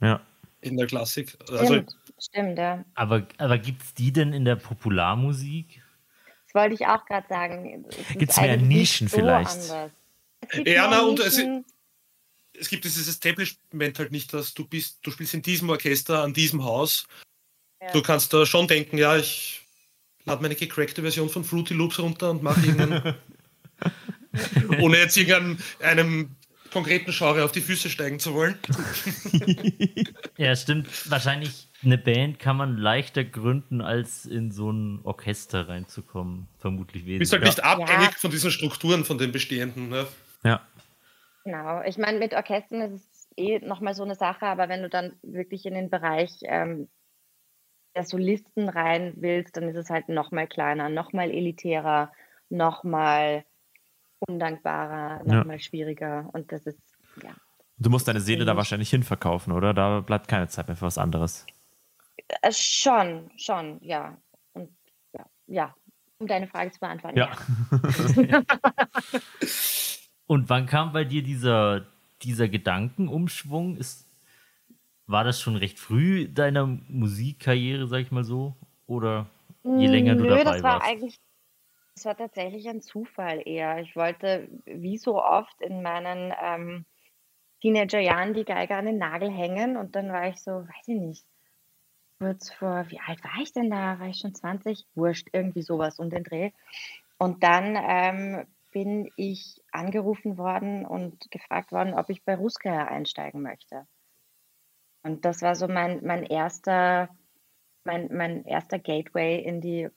[0.00, 0.22] Ja.
[0.62, 1.36] In der Klassik.
[1.50, 2.84] Also, Stimmt, stimmt, ja.
[2.94, 5.82] Aber, aber gibt es die denn in der Popularmusik?
[6.46, 7.84] Das wollte ich auch gerade sagen.
[7.90, 9.50] Es ist Gibt's mehr Nischen so vielleicht?
[9.50, 9.90] anders.
[10.40, 11.64] Es gibt Ja, mehr na, und es- Nischen.
[12.60, 16.32] Es gibt dieses Establishment halt nicht, dass du bist, du spielst in diesem Orchester, an
[16.34, 17.06] diesem Haus.
[17.80, 17.92] Ja.
[17.92, 19.62] Du kannst da schon denken, ja, ich
[20.24, 23.14] lade meine gecrackte Version von Fruity Loops runter und mache irgendeinen,
[24.80, 26.36] ohne jetzt irgendeinem einem
[26.72, 28.58] konkreten Genre auf die Füße steigen zu wollen.
[30.38, 30.88] Ja, stimmt.
[31.10, 36.46] Wahrscheinlich eine Band kann man leichter gründen, als in so ein Orchester reinzukommen.
[36.58, 37.56] Vermutlich Du bist halt wesentlich.
[37.64, 38.18] nicht abhängig Ja.
[38.18, 39.88] von diesen Strukturen, von den bestehenden.
[39.88, 40.06] Ne?
[40.44, 40.60] Ja.
[41.46, 41.80] Genau.
[41.82, 45.16] Ich meine, mit Orchestern ist es eh nochmal so eine Sache, aber wenn du dann
[45.22, 46.88] wirklich in den Bereich ähm,
[47.94, 52.10] der Solisten rein willst, dann ist es halt nochmal kleiner, nochmal elitärer,
[52.48, 53.44] nochmal
[54.26, 55.34] undankbarer, Ja.
[55.36, 56.28] nochmal schwieriger.
[56.32, 56.80] Und das ist,
[57.22, 57.30] ja.
[57.78, 59.72] Du musst deine Seele da wahrscheinlich hinverkaufen, oder?
[59.72, 61.46] Da bleibt keine Zeit mehr für was anderes.
[62.42, 64.16] Äh, schon, schon, ja.
[64.52, 64.76] Und
[65.12, 65.74] ja, ja,
[66.18, 67.18] um deine Frage zu beantworten.
[67.18, 67.30] Ja.
[70.26, 71.86] Und wann kam bei dir dieser,
[72.22, 73.76] dieser Gedankenumschwung?
[73.76, 74.06] Ist,
[75.06, 78.56] war das schon recht früh deiner Musikkarriere, sag ich mal so?
[78.86, 79.26] Oder
[79.76, 80.86] je länger du Nö, dabei das war warst?
[80.86, 81.20] eigentlich,
[81.94, 83.80] das war tatsächlich ein Zufall eher.
[83.80, 86.84] Ich wollte, wie so oft in meinen ähm,
[87.60, 91.26] Teenagerjahren, die Geige an den Nagel hängen und dann war ich so, weiß ich nicht,
[92.18, 93.98] kurz vor, wie alt war ich denn da?
[93.98, 94.86] War ich schon 20?
[94.94, 96.50] Wurscht, irgendwie sowas um den Dreh.
[97.18, 98.46] Und dann ähm,
[98.76, 103.86] bin ich angerufen worden und gefragt worden, ob ich bei Ruska einsteigen möchte.
[105.02, 107.08] Und das war so mein, mein erster,
[107.84, 109.88] mein, mein erster Gateway in die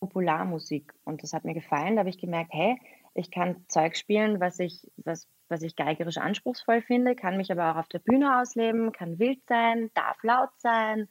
[0.00, 0.92] Popularmusik.
[1.04, 1.94] Und das hat mir gefallen.
[1.94, 2.76] Da habe ich gemerkt, hey,
[3.14, 7.70] ich kann Zeug spielen, was ich, was, was ich geigerisch anspruchsvoll finde, kann mich aber
[7.70, 11.08] auch auf der Bühne ausleben, kann wild sein, darf laut sein,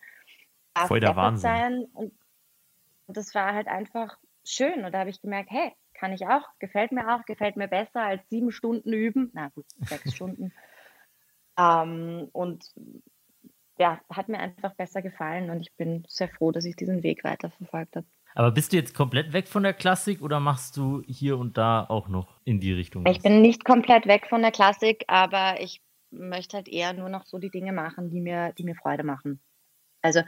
[0.74, 1.40] darf Voll der Wahnsinn.
[1.40, 1.86] sein.
[1.94, 2.12] Und
[3.08, 4.84] das war halt einfach schön.
[4.84, 5.72] Und da habe ich gemerkt, hey,
[6.04, 9.32] kann ich auch, gefällt mir auch, gefällt mir besser als sieben Stunden üben.
[9.34, 10.52] Na gut, sechs Stunden.
[11.58, 12.66] Ähm, und
[13.80, 17.24] ja, hat mir einfach besser gefallen und ich bin sehr froh, dass ich diesen Weg
[17.24, 18.06] weiterverfolgt habe.
[18.36, 21.86] Aber bist du jetzt komplett weg von der Klassik oder machst du hier und da
[21.86, 23.06] auch noch in die Richtung?
[23.06, 25.82] Ich bin nicht komplett weg von der Klassik, aber ich
[26.12, 29.40] möchte halt eher nur noch so die Dinge machen, die mir, die mir Freude machen.
[30.02, 30.20] Also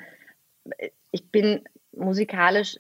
[0.77, 2.77] äh, ich bin musikalisch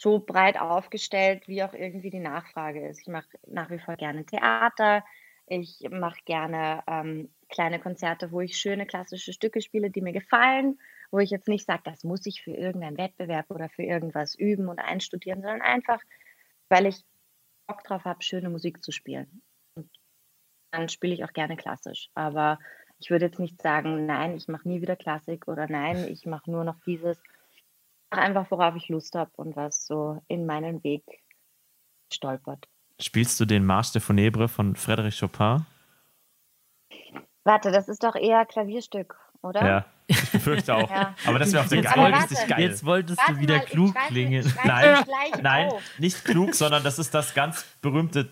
[0.00, 3.02] so breit aufgestellt, wie auch irgendwie die Nachfrage ist.
[3.02, 5.04] Ich mache nach wie vor gerne Theater.
[5.46, 10.78] Ich mache gerne ähm, kleine Konzerte, wo ich schöne klassische Stücke spiele, die mir gefallen,
[11.10, 14.68] wo ich jetzt nicht sage, das muss ich für irgendeinen Wettbewerb oder für irgendwas üben
[14.68, 16.00] und einstudieren, sondern einfach,
[16.70, 17.04] weil ich
[17.66, 19.42] Bock drauf habe, schöne Musik zu spielen.
[19.74, 19.90] Und
[20.70, 22.08] dann spiele ich auch gerne klassisch.
[22.14, 22.58] Aber
[22.98, 26.50] ich würde jetzt nicht sagen, nein, ich mache nie wieder Klassik oder nein, ich mache
[26.50, 27.22] nur noch dieses
[28.18, 31.04] einfach, worauf ich Lust habe und was so in meinen Weg
[32.12, 32.66] stolpert.
[33.00, 35.64] Spielst du den Marsch der Funèbre von Frédéric Chopin?
[37.44, 39.64] Warte, das ist doch eher Klavierstück, oder?
[39.64, 40.90] Ja, ich befürchte auch.
[40.90, 41.14] Ja.
[41.26, 42.60] Aber das wäre auch der Geige richtig geil.
[42.60, 44.52] Jetzt wolltest warte du wieder mal, klug klingen.
[44.64, 45.04] Nein,
[45.40, 48.24] nein nicht klug, sondern das ist das ganz berühmte.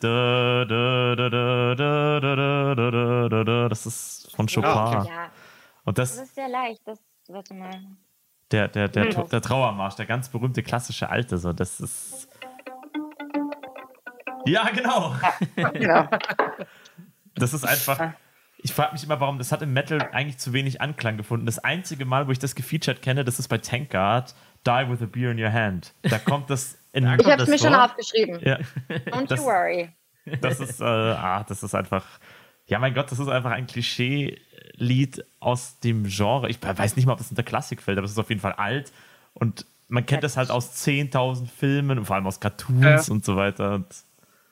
[3.69, 4.71] Das ist von Chopin.
[4.71, 5.09] Ja, okay.
[5.09, 5.31] ja.
[5.85, 6.83] Und das, das ist sehr leicht.
[6.85, 6.99] Das,
[7.29, 7.81] warte mal
[8.53, 9.29] der, der, der, Hm.
[9.29, 12.29] der Trauermarsch, der ganz berühmte klassische Alte, so, das ist.
[14.47, 15.15] Ja, genau.
[15.75, 16.09] Genau.
[17.35, 18.13] Das ist einfach.
[18.61, 21.47] Ich frage mich immer, warum das hat im Metal eigentlich zu wenig Anklang gefunden.
[21.47, 24.35] Das einzige Mal, wo ich das gefeatured kenne, das ist bei Tankard,
[24.67, 25.95] Die with a Beer in Your Hand.
[26.03, 27.05] Da kommt das in.
[27.05, 28.41] Ich habe es mir schon aufgeschrieben.
[28.41, 29.91] ja, Don't das- you worry.
[30.41, 32.05] das ist, äh, ah, das ist einfach.
[32.67, 33.67] Ja, mein Gott, das ist einfach ein
[34.79, 36.49] Klischee-Lied aus dem Genre.
[36.49, 38.41] Ich weiß nicht mal, ob das in der Klassik fällt, aber es ist auf jeden
[38.41, 38.93] Fall alt.
[39.35, 43.13] Und man kennt das halt aus 10.000 Filmen und vor allem aus Cartoons Ja.
[43.13, 43.75] und so weiter.
[43.75, 43.87] Und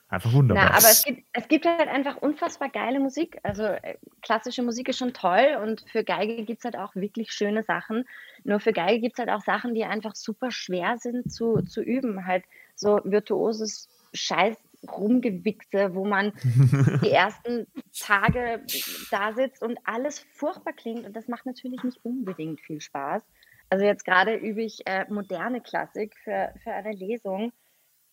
[0.09, 0.65] einfach wunderbar.
[0.65, 3.39] Na, aber es gibt, es gibt halt einfach unfassbar geile Musik.
[3.43, 7.31] Also äh, klassische Musik ist schon toll und für Geige gibt es halt auch wirklich
[7.31, 8.05] schöne Sachen.
[8.43, 11.81] Nur für Geige gibt es halt auch Sachen, die einfach super schwer sind zu, zu
[11.81, 12.25] üben.
[12.25, 16.33] Halt so virtuoses Scheiß Rumgewichse, wo man
[17.03, 17.67] die ersten
[17.97, 18.63] Tage
[19.11, 21.05] da sitzt und alles furchtbar klingt.
[21.05, 23.23] Und das macht natürlich nicht unbedingt viel Spaß.
[23.69, 27.51] Also jetzt gerade übe ich äh, moderne Klassik für, für eine Lesung.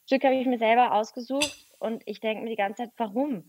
[0.06, 3.44] Stück habe ich mir selber ausgesucht und ich denke mir die ganze Zeit, warum?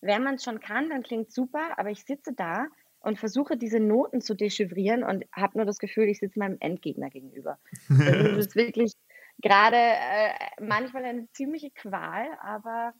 [0.00, 2.66] Wenn man es schon kann, dann klingt es super, aber ich sitze da
[3.00, 7.10] und versuche diese Noten zu dechiffrieren und habe nur das Gefühl, ich sitze meinem Endgegner
[7.10, 7.58] gegenüber.
[7.88, 8.92] Also das ist wirklich
[9.40, 12.92] gerade äh, manchmal eine ziemliche Qual, aber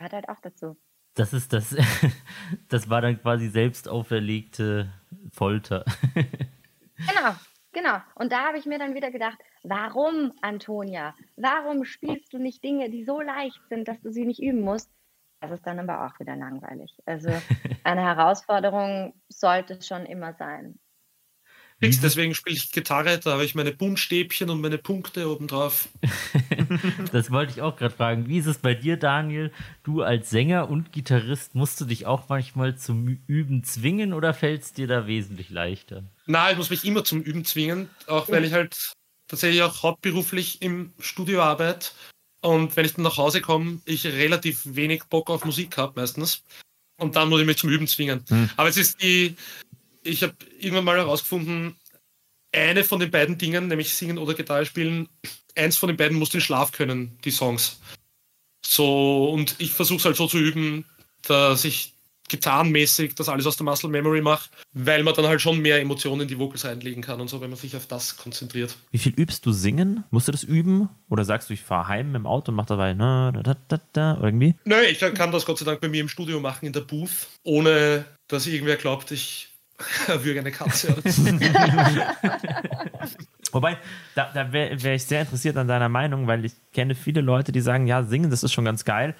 [0.00, 0.76] hat halt auch dazu.
[1.14, 1.76] Das ist das,
[2.68, 4.92] das war dann quasi selbst auferlegte
[5.32, 5.84] Folter.
[6.14, 7.34] genau,
[7.72, 7.98] genau.
[8.16, 11.14] Und da habe ich mir dann wieder gedacht, warum, Antonia?
[11.36, 14.90] Warum spielst du nicht Dinge, die so leicht sind, dass du sie nicht üben musst?
[15.40, 16.96] Das ist dann aber auch wieder langweilig.
[17.06, 17.30] Also
[17.84, 20.78] eine Herausforderung sollte es schon immer sein.
[21.84, 25.88] Fix, deswegen spiele ich Gitarre, da habe ich meine Buntstäbchen und meine Punkte oben drauf.
[27.12, 28.28] das wollte ich auch gerade fragen.
[28.28, 29.52] Wie ist es bei dir, Daniel?
[29.82, 34.62] Du als Sänger und Gitarrist, musst du dich auch manchmal zum Üben zwingen oder fällt
[34.62, 36.04] es dir da wesentlich leichter?
[36.26, 38.92] Na, ich muss mich immer zum Üben zwingen, auch weil ich halt
[39.28, 41.90] tatsächlich auch hauptberuflich im Studio arbeite
[42.44, 46.42] und wenn ich dann nach Hause komme, ich relativ wenig Bock auf Musik habe meistens.
[46.98, 48.22] Und dann muss ich mich zum Üben zwingen.
[48.28, 48.50] Hm.
[48.56, 49.34] Aber es ist die,
[50.04, 51.76] ich habe irgendwann mal herausgefunden,
[52.52, 55.08] eine von den beiden Dingen, nämlich singen oder Gitarre spielen,
[55.56, 57.80] eins von den beiden muss den Schlaf können, die Songs.
[58.64, 60.84] So, und ich versuche es halt so zu üben,
[61.22, 61.94] dass ich
[62.28, 66.22] gitarrenmäßig das alles aus der Muscle Memory mache, weil man dann halt schon mehr Emotionen
[66.22, 68.76] in die Vocals reinlegen kann und so, wenn man sich auf das konzentriert.
[68.90, 70.04] Wie viel übst du singen?
[70.10, 70.88] Musst du das üben?
[71.10, 74.18] Oder sagst du, ich fahre heim im Auto und mach dabei na, da, da, da,
[74.22, 74.54] irgendwie?
[74.64, 77.28] Nö, ich kann das Gott sei Dank bei mir im Studio machen, in der Booth,
[77.42, 79.53] ohne dass irgendwer glaubt, ich
[80.06, 80.96] würge eine Katze.
[83.52, 83.78] Wobei,
[84.14, 87.52] da, da wäre wär ich sehr interessiert an deiner Meinung, weil ich kenne viele Leute,
[87.52, 89.14] die sagen, ja, singen, das ist schon ganz geil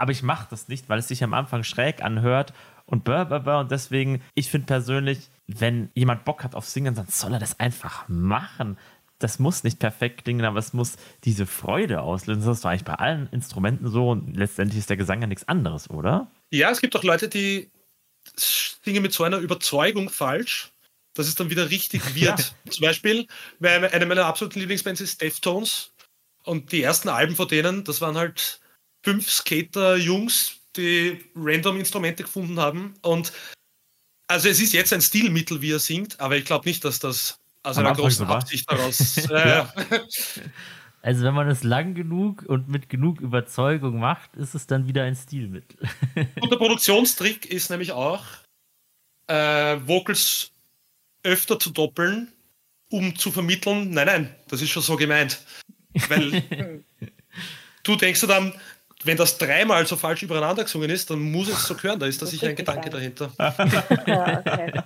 [0.00, 2.54] aber ich mache das nicht, weil es sich am Anfang schräg anhört
[2.86, 3.60] und blah, blah, blah.
[3.60, 7.60] Und deswegen, ich finde persönlich, wenn jemand Bock hat auf Singen, dann soll er das
[7.60, 8.78] einfach machen.
[9.18, 12.42] Das muss nicht perfekt klingen, aber es muss diese Freude auslösen.
[12.46, 15.46] Das ist doch eigentlich bei allen Instrumenten so und letztendlich ist der Gesang ja nichts
[15.46, 16.28] anderes, oder?
[16.50, 17.70] Ja, es gibt auch Leute, die
[18.36, 20.70] singen mit so einer Überzeugung falsch,
[21.14, 22.38] dass es dann wieder richtig wird.
[22.38, 22.70] Ja.
[22.70, 23.26] Zum Beispiel,
[23.58, 25.92] weil eine meiner absoluten Lieblingsbands ist Deftones
[26.44, 28.60] und die ersten Alben von denen, das waren halt
[29.02, 32.94] fünf Skater-Jungs, die random Instrumente gefunden haben.
[33.02, 33.32] Und
[34.28, 37.38] also es ist jetzt ein Stilmittel, wie er singt, aber ich glaube nicht, dass das
[37.62, 39.18] also eine große Absicht daraus.
[39.18, 39.64] äh,
[41.02, 45.04] Also wenn man es lang genug und mit genug Überzeugung macht, ist es dann wieder
[45.04, 45.88] ein Stilmittel.
[46.40, 48.24] und der Produktionstrick ist nämlich auch,
[49.26, 50.50] äh, Vocals
[51.22, 52.32] öfter zu doppeln,
[52.90, 55.40] um zu vermitteln, nein, nein, das ist schon so gemeint.
[56.08, 56.42] Weil
[57.82, 58.52] du denkst du dann,
[59.04, 62.20] wenn das dreimal so falsch übereinander gesungen ist, dann muss es so hören, da ist
[62.20, 63.32] da sicher ein Gedanke dahinter.
[64.06, 64.82] ja, okay.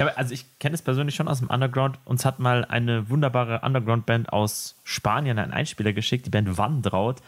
[0.00, 1.98] Ja, also ich kenne es persönlich schon aus dem Underground.
[2.06, 7.20] Uns hat mal eine wunderbare Underground-Band aus Spanien einen Einspieler geschickt, die Band Wandraut.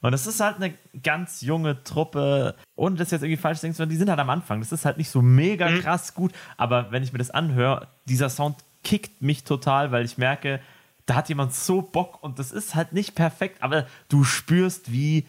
[0.00, 0.74] Und das ist halt eine
[1.04, 4.58] ganz junge Truppe, ohne das jetzt irgendwie falsch denkst, die sind halt am Anfang.
[4.58, 5.78] Das ist halt nicht so mega mhm.
[5.82, 10.18] krass gut, aber wenn ich mir das anhöre, dieser Sound kickt mich total, weil ich
[10.18, 10.60] merke,
[11.06, 15.26] da hat jemand so Bock und das ist halt nicht perfekt, aber du spürst, wie,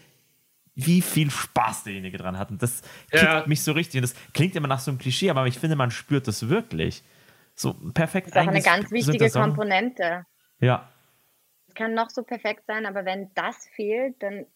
[0.78, 2.50] wie viel Spaß derjenige dran hat.
[2.50, 3.44] Und das kickt ja.
[3.46, 3.98] mich so richtig.
[3.98, 7.02] Und das klingt immer nach so einem Klischee, aber ich finde, man spürt das wirklich.
[7.54, 8.28] So perfekt.
[8.28, 10.24] Das ist auch eine ganz wichtige Komponente.
[10.60, 10.88] Ja.
[11.66, 14.46] Es kann noch so perfekt sein, aber wenn das fehlt, dann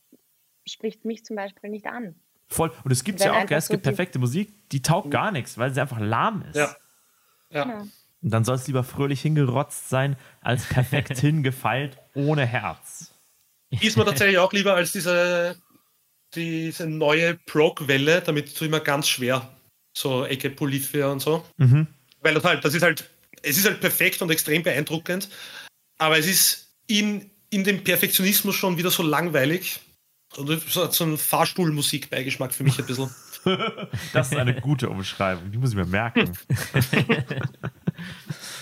[0.65, 2.15] spricht mich zum Beispiel nicht an.
[2.47, 2.71] Voll.
[2.85, 5.81] Und es gibt ja auch, es gibt perfekte Musik, die taugt gar nichts, weil sie
[5.81, 6.57] einfach lahm ist.
[6.57, 6.77] Ja.
[7.51, 7.65] Ja.
[7.65, 7.83] Genau.
[8.23, 13.13] Und dann soll es lieber fröhlich hingerotzt sein, als perfekt hingefeilt ohne Herz.
[13.71, 15.57] Ist mir tatsächlich auch lieber als diese,
[16.35, 19.49] diese neue Prog-Welle, damit ist immer ganz schwer.
[19.97, 21.45] So Ecke Polyphia und so.
[21.59, 21.87] Mhm.
[22.21, 23.11] Weil das halt, das ist halt,
[23.43, 25.29] es ist halt perfekt und extrem beeindruckend,
[25.99, 29.81] aber es ist in, in dem Perfektionismus schon wieder so langweilig.
[30.37, 33.11] Und so hat so ein Fahrstuhlmusik-Beigeschmack für mich ein bisschen.
[34.15, 36.33] das ist eine gute Umschreibung, die muss ich mir merken.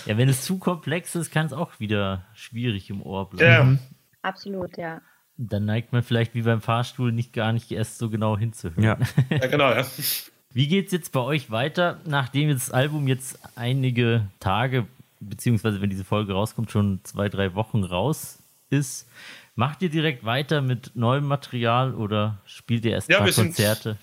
[0.05, 3.79] Ja, wenn es zu komplex ist, kann es auch wieder schwierig im Ohr bleiben.
[3.81, 4.29] Ja.
[4.29, 5.01] Absolut, ja.
[5.37, 8.83] Dann neigt man vielleicht wie beim Fahrstuhl nicht gar nicht erst so genau hinzuhören.
[8.83, 8.97] Ja,
[9.29, 9.85] ja genau, ja.
[10.53, 14.85] Wie geht es jetzt bei euch weiter, nachdem das Album jetzt einige Tage,
[15.21, 19.07] beziehungsweise wenn diese Folge rauskommt, schon zwei, drei Wochen raus ist?
[19.55, 23.97] Macht ihr direkt weiter mit neuem Material oder spielt ihr erst ja, paar wir Konzerte?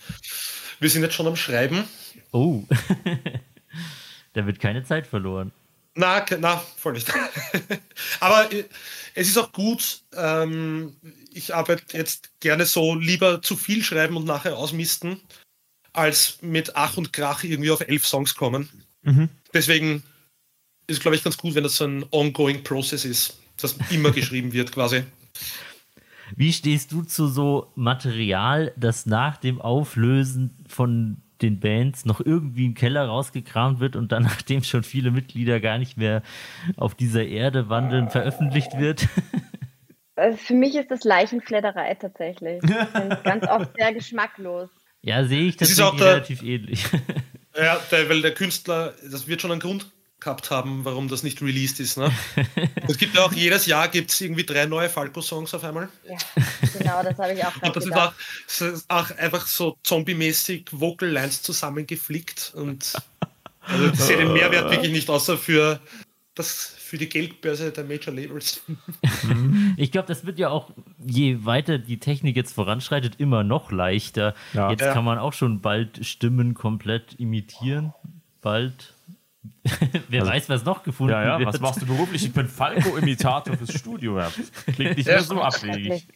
[0.81, 1.85] wir sind jetzt schon am Schreiben.
[2.33, 2.63] Oh,
[4.33, 5.53] da wird keine Zeit verloren.
[5.95, 7.13] Na, na, voll nicht.
[8.21, 8.65] Aber äh,
[9.19, 10.03] es ist auch gut.
[10.15, 10.97] Ähm,
[11.33, 15.21] ich arbeite jetzt gerne so lieber zu viel schreiben und nachher ausmisten,
[15.93, 18.69] als mit Ach und Krach irgendwie auf elf Songs kommen.
[19.03, 19.29] Mhm.
[19.53, 20.05] Deswegen
[20.87, 24.53] ist, glaube ich, ganz gut, wenn das so ein ongoing Process ist, das immer geschrieben
[24.53, 25.03] wird quasi.
[26.37, 32.67] Wie stehst du zu so Material, das nach dem Auflösen von den Bands noch irgendwie
[32.67, 36.23] im Keller rausgekramt wird und dann, nachdem schon viele Mitglieder gar nicht mehr
[36.77, 39.07] auf dieser Erde wandeln, veröffentlicht wird?
[40.17, 42.61] Also für mich ist das Leichenfledderei tatsächlich.
[43.23, 44.69] Ganz oft sehr geschmacklos.
[45.01, 46.85] Ja, sehe ich Das ist tatsächlich auch der- relativ ähnlich.
[47.57, 49.87] Ja, der, weil der Künstler, das wird schon einen Grund
[50.21, 51.97] gehabt haben, warum das nicht released ist.
[51.97, 52.11] Ne?
[52.89, 55.89] es gibt ja auch jedes Jahr gibt es irgendwie drei neue Falco-Songs auf einmal.
[56.09, 56.17] Ja,
[56.79, 58.15] genau, das habe ich auch Und das ist auch, gedacht.
[58.47, 62.53] das ist auch einfach so zombie-mäßig Vocal Lines zusammengeflickt.
[62.57, 62.95] Und
[63.61, 65.79] also ich sehe den Mehrwert wirklich nicht, außer für,
[66.35, 68.63] das, für die Geldbörse der Major Labels.
[69.77, 70.71] Ich glaube, das wird ja auch,
[71.07, 74.35] je weiter die Technik jetzt voranschreitet, immer noch leichter.
[74.53, 74.71] Ja.
[74.73, 74.93] Jetzt Ja.
[74.93, 77.95] kann man auch schon bald Stimmen komplett imitieren.
[78.41, 78.95] Bald.
[80.09, 81.49] Wer weiß, was noch gefunden Ja, ja, wird.
[81.49, 82.25] was machst du beruflich?
[82.25, 84.19] Ich bin Falco-Imitator fürs Studio.
[84.19, 84.31] Ja.
[84.75, 85.15] Klingt nicht Ja.
[85.15, 86.09] mehr so abwegig.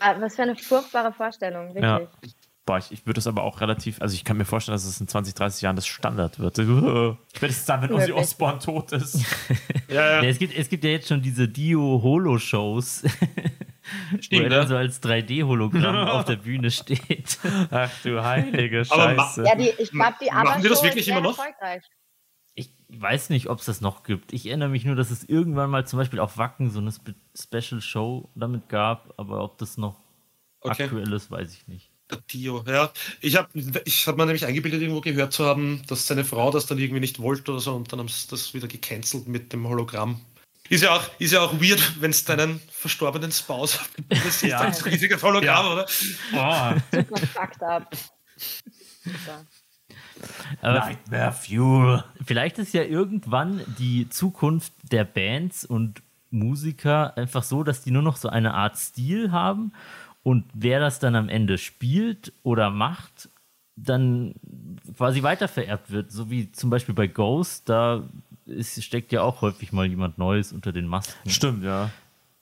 [0.00, 2.00] Ah, Was für eine furchtbare Vorstellung, Ja.
[2.00, 2.34] wirklich.
[2.66, 4.98] Boah, ich, ich würde das aber auch relativ, also ich kann mir vorstellen, dass es
[4.98, 6.56] in 20, 30 Jahren das Standard wird.
[7.36, 8.12] Spätestens dann, wenn Ozzy.
[8.12, 9.20] Osbourne tot ist.
[9.88, 13.08] Ja, Ja, es, gibt, es gibt ja jetzt schon diese Dio-Holo-Shows, wo
[14.16, 14.66] er Stimmt, dann ne?
[14.66, 17.38] so als 3D-Hologramm auf der Bühne steht.
[17.70, 19.44] Ach du heilige Aber ma- Scheiße.
[19.46, 21.38] Ja, die, ich glaube, die Machen aber wir das wirklich immer noch?
[21.38, 21.82] Erfolgreich.
[22.94, 24.32] Ich weiß nicht, ob es das noch gibt.
[24.32, 27.14] Ich erinnere mich nur, dass es irgendwann mal zum Beispiel auf Wacken so eine Spe
[27.36, 29.96] Special-Show damit gab, aber ob das noch
[30.60, 30.84] Okay.
[30.84, 31.90] aktuell ist, weiß ich nicht.
[32.10, 32.90] Der Dio, ja.
[33.20, 33.48] Ich habe
[33.84, 37.00] ich hab mir nämlich eingebildet, irgendwo gehört zu haben, dass seine Frau das dann irgendwie
[37.00, 40.20] nicht wollte oder so und dann haben sie das wieder gecancelt mit dem Hologramm.
[40.70, 43.78] Ist ja auch, ist ja auch weird, wenn es deinen verstorbenen Spouse
[44.08, 44.60] das ist Ja.
[44.60, 45.72] ein riesiges Hologramm, Ja.
[45.72, 45.86] oder?
[46.32, 47.94] Oh, Super fucked up.
[49.04, 49.46] Super.
[50.60, 52.04] Aber Nightmare Fuel.
[52.24, 58.02] vielleicht ist ja irgendwann die Zukunft der Bands und Musiker einfach so, dass die nur
[58.02, 59.72] noch so eine Art Stil haben
[60.22, 63.28] und wer das dann am Ende spielt oder macht,
[63.76, 64.34] dann
[64.96, 66.10] quasi weitervererbt wird.
[66.10, 68.08] So wie zum Beispiel bei Ghost, da
[68.46, 71.28] ist, steckt ja auch häufig mal jemand Neues unter den Masken.
[71.28, 71.90] Stimmt, ja.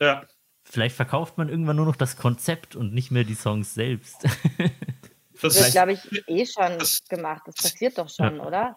[0.00, 0.22] Ja.
[0.64, 4.26] Vielleicht verkauft man irgendwann nur noch das Konzept und nicht mehr die Songs selbst.
[5.42, 7.42] Das, Das wird, glaube ich, eh schon das- gemacht.
[7.46, 8.76] Das passiert doch schon, oder?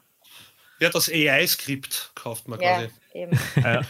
[0.81, 2.89] ja, das AI-Skript kauft man Ja, quasi.
[3.13, 3.39] eben.
[3.63, 3.81] Äh,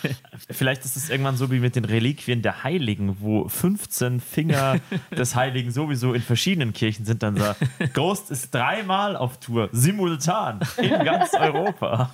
[0.51, 4.79] vielleicht ist es irgendwann so wie mit den Reliquien der Heiligen, wo 15 Finger
[5.11, 7.23] des Heiligen sowieso in verschiedenen Kirchen sind.
[7.23, 7.55] Dann so,
[7.93, 12.13] Ghost ist dreimal auf Tour, simultan, in ganz Europa.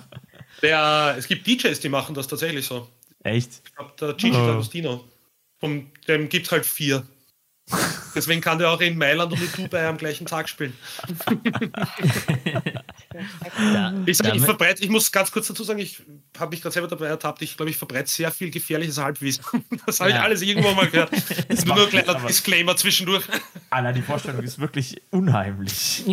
[0.62, 2.88] Der, es gibt DJs, die machen das tatsächlich so.
[3.24, 3.50] Echt?
[3.66, 4.40] Ich glaube, der Gigi Oh.
[4.40, 5.00] D'Agostino.
[5.60, 7.06] Von dem gibt es halt vier.
[8.14, 10.76] Deswegen kann der auch in Mailand und in Dubai am gleichen Tag spielen.
[14.04, 16.02] Ich, sag, ich, verbreite, ich muss ganz kurz dazu sagen, ich
[16.38, 17.40] habe mich gerade selber dabei ertappt.
[17.40, 19.44] Ich glaube, ich verbreite sehr viel gefährliches Halbwissen.
[19.86, 20.22] Das habe ich Ja.
[20.22, 21.10] alles irgendwo mal gehört.
[21.48, 23.24] Das ist nur ein kleiner aber- Disclaimer zwischendurch.
[23.70, 26.04] Allein die Vorstellung ist wirklich unheimlich.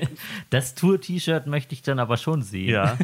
[0.50, 2.70] das Tour-T-Shirt möchte ich dann aber schon sehen.
[2.70, 2.96] Ja.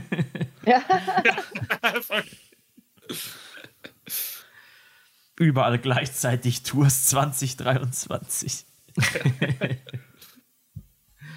[5.38, 8.64] Überall gleichzeitig Tours 2023.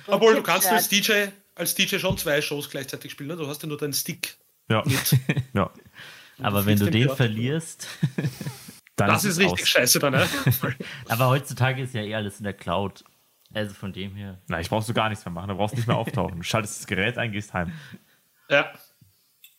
[0.08, 3.30] Obwohl du kannst als DJ, als DJ schon zwei Shows gleichzeitig spielen.
[3.30, 3.36] Ne?
[3.36, 4.38] Du hast ja nur deinen Stick.
[4.70, 4.84] Ja.
[5.54, 5.72] ja.
[6.42, 7.16] Aber wenn du den Theater.
[7.16, 7.88] verlierst.
[8.96, 9.70] Dann Das ist richtig aus.
[9.70, 10.28] scheiße dann, ne?
[11.08, 13.04] Aber heutzutage ist ja eh alles in der Cloud.
[13.54, 14.40] Also von dem her.
[14.48, 15.48] Na, ich brauchst du gar nichts mehr machen.
[15.48, 16.38] Du brauchst nicht mehr auftauchen.
[16.38, 17.72] Du schaltest das Gerät ein, gehst heim.
[18.50, 18.72] ja.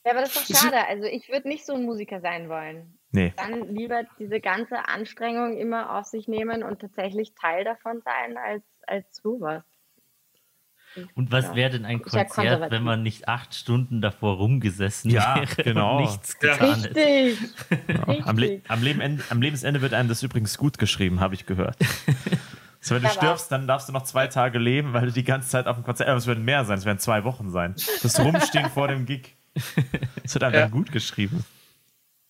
[0.04, 0.86] Ja, aber das ist doch schade.
[0.86, 2.98] Also ich würde nicht so ein Musiker sein wollen.
[3.12, 3.32] Nee.
[3.36, 8.62] Dann lieber diese ganze Anstrengung immer auf sich nehmen und tatsächlich Teil davon sein, als,
[8.86, 9.62] als sowas.
[11.14, 11.54] Und was Ja.
[11.54, 15.96] wäre denn ein ja Konzert, wenn man nicht acht Stunden davor rumgesessen Ja, wäre genau.
[15.96, 16.52] und nichts Ja.
[16.52, 16.94] getan hätte?
[16.96, 18.26] Richtig.
[18.26, 18.70] Am, Le Richtig.
[18.70, 21.76] am, Lebensende, am Lebensende wird einem das übrigens gut geschrieben, habe ich gehört.
[22.84, 25.22] So, wenn du Aber- stirbst, dann darfst du noch zwei Tage leben, weil du die
[25.22, 26.08] ganze Zeit auf dem Konzert.
[26.08, 27.76] Aber es werden mehr sein, es werden zwei Wochen sein.
[28.02, 29.36] Das Rumstehen vor dem Gig.
[30.24, 30.60] Das wird einem Ja.
[30.62, 31.44] dann gut geschrieben.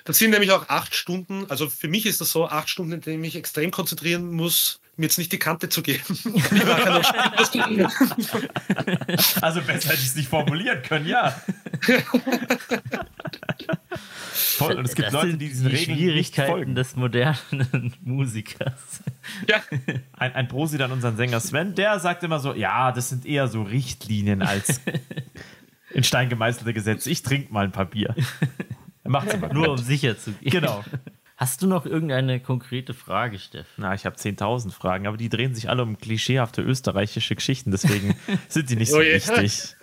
[0.04, 3.00] Das sind nämlich auch acht Stunden, also für mich ist das so, acht Stunden, in
[3.00, 6.02] denen ich mich extrem konzentrieren muss, mir jetzt nicht die Kante zu geben.
[9.40, 11.40] Also besser hätte ich es nicht formulieren können, ja.
[14.32, 16.74] Voll, und es gibt das Leute, die diesen die Regeln nicht Schwierigkeiten folgen.
[16.74, 19.02] des modernen Musikers.
[19.48, 19.62] ja.
[20.12, 23.48] Ein, ein Prosi an unseren Sänger Sven, der sagt immer so, ja, das sind eher
[23.48, 24.80] so Richtlinien als
[25.90, 27.10] in Stein gemeißelte Gesetze.
[27.10, 28.14] Ich trinke mal ein paar Bier.
[29.12, 30.50] Macht's aber Nur um sicher zu gehen.
[30.50, 30.84] Genau.
[31.36, 33.66] Hast du noch irgendeine konkrete Frage, Steff?
[33.76, 38.14] Na, ich habe 10.000 Fragen, aber die drehen sich alle um klischeehafte österreichische Geschichten, deswegen
[38.48, 39.74] sind die nicht so Oh wichtig.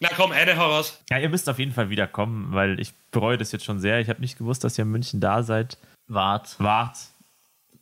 [0.00, 1.02] Na komm, eine heraus.
[1.10, 4.00] Ja, ihr müsst auf jeden Fall wieder kommen, weil ich bereue das jetzt schon sehr.
[4.00, 5.78] Ich habe nicht gewusst, dass ihr in München da seid.
[6.08, 6.56] Wart.
[6.58, 6.98] Wart.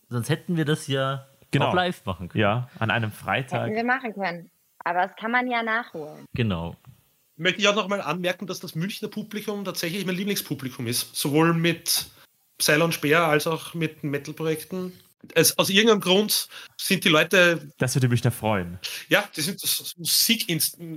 [0.08, 1.68] Sonst hätten wir das ja Genau.
[1.68, 2.40] auch live machen können.
[2.40, 3.70] Ja, an einem Hätten Freitag.
[3.72, 4.50] wir machen können.
[4.84, 6.24] Aber das kann man ja nachholen.
[6.34, 6.76] Genau.
[7.43, 11.14] Möchte ich auch noch mal anmerken, dass das Münchner Publikum tatsächlich mein Lieblingspublikum ist.
[11.14, 12.07] Sowohl mit
[12.80, 14.93] und Speer als auch mit Metal-Projekten.
[15.34, 18.78] Es, aus irgendeinem Grund sind die Leute, Das würde mich da freuen.
[19.09, 19.61] ja, die sind
[19.99, 20.47] Musik,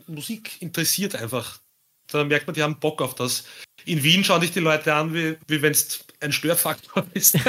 [0.08, 1.60] Musik interessiert einfach.
[2.08, 3.46] Da merkt man, die haben Bock auf das.
[3.86, 7.36] In Wien schauen dich die Leute an, wie, wie wenn es ein Störfaktor ist.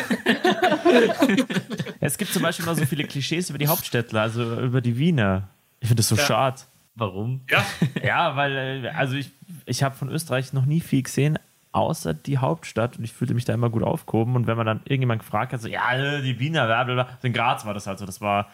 [2.00, 5.48] Es gibt zum Beispiel immer so viele Klischees über die Hauptstädtler, also über die Wiener.
[5.80, 6.24] Ich finde das so Ja.
[6.26, 6.62] schade.
[6.96, 7.42] Warum?
[7.50, 7.64] ja,
[8.02, 9.30] Ja, weil, äh, also ich,
[9.66, 11.38] ich habe von Österreich noch nie viel gesehen,
[11.72, 14.34] außer die Hauptstadt und ich fühlte mich da immer gut aufgehoben.
[14.34, 17.18] Und wenn man dann irgendjemand gefragt hat, so, ja, äh, die Wiener, bla, bla, bla.
[17.22, 18.50] in Graz war das halt so, das war,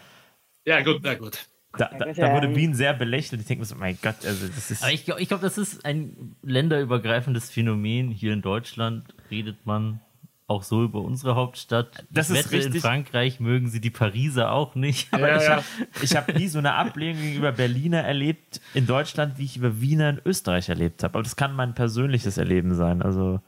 [0.64, 1.46] ja, gut, na gut.
[1.78, 3.40] da, da, da wurde Wien sehr belächelt.
[3.40, 4.82] Ich denke mir so, mein Gott, also das ist.
[4.82, 8.10] Aber ich, ich glaube, das ist ein länderübergreifendes Phänomen.
[8.10, 10.00] Hier in Deutschland redet man
[10.46, 12.04] auch so über unsere Hauptstadt.
[12.10, 12.82] Das ich ist wette, in richtig.
[12.82, 15.12] Frankreich mögen sie die Pariser auch nicht.
[15.12, 15.36] Aber Ja,
[16.02, 16.16] ich ja.
[16.16, 20.10] habe hab nie so eine Ablehnung gegenüber Berliner erlebt in Deutschland, wie ich über Wiener
[20.10, 21.14] in Österreich erlebt habe.
[21.14, 23.02] Aber das kann mein persönliches Erleben sein.
[23.02, 23.40] Also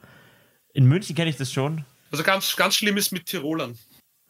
[0.73, 1.85] in München kenne ich das schon.
[2.11, 3.77] Also ganz, ganz schlimm ist mit Tirolern.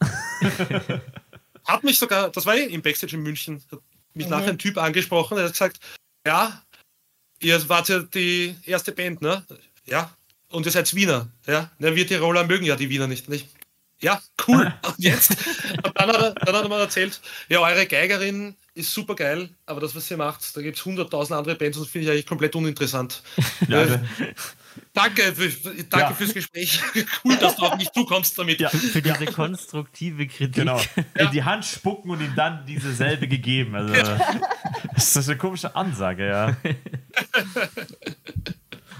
[1.64, 3.80] hat mich sogar, das war eh im Backstage in München, hat
[4.14, 5.78] mich nachher ein Typ angesprochen, der hat gesagt,
[6.26, 6.62] ja,
[7.40, 9.44] ihr wart ja die erste Band, ne?
[9.84, 10.10] Ja.
[10.56, 11.70] Und ihr seid Wiener, ja?
[11.78, 13.28] Na, wir Tiroler mögen ja die Wiener nicht.
[13.28, 13.46] nicht?
[14.00, 14.72] Ja, cool.
[14.86, 15.36] Und jetzt?
[15.84, 19.50] Und dann hat, er, dann hat er mir erzählt, ja, eure Geigerin ist super geil,
[19.66, 22.10] aber das, was ihr macht, da gibt es hunderttausend andere Bands und das finde ich
[22.12, 23.22] eigentlich komplett uninteressant.
[23.68, 23.98] Ja, Äh,
[24.92, 25.48] danke für,
[25.84, 26.12] danke Ja.
[26.14, 26.80] fürs Gespräch.
[27.24, 28.58] cool, dass du auf mich zukommst damit.
[28.60, 28.70] Ja.
[28.70, 30.54] Für diese konstruktive Kritik.
[30.54, 30.80] Genau.
[31.18, 33.74] In die Hand spucken und ihm dann diese selbe gegeben.
[33.74, 33.94] Also,
[34.94, 36.56] Das ist eine komische Ansage, ja.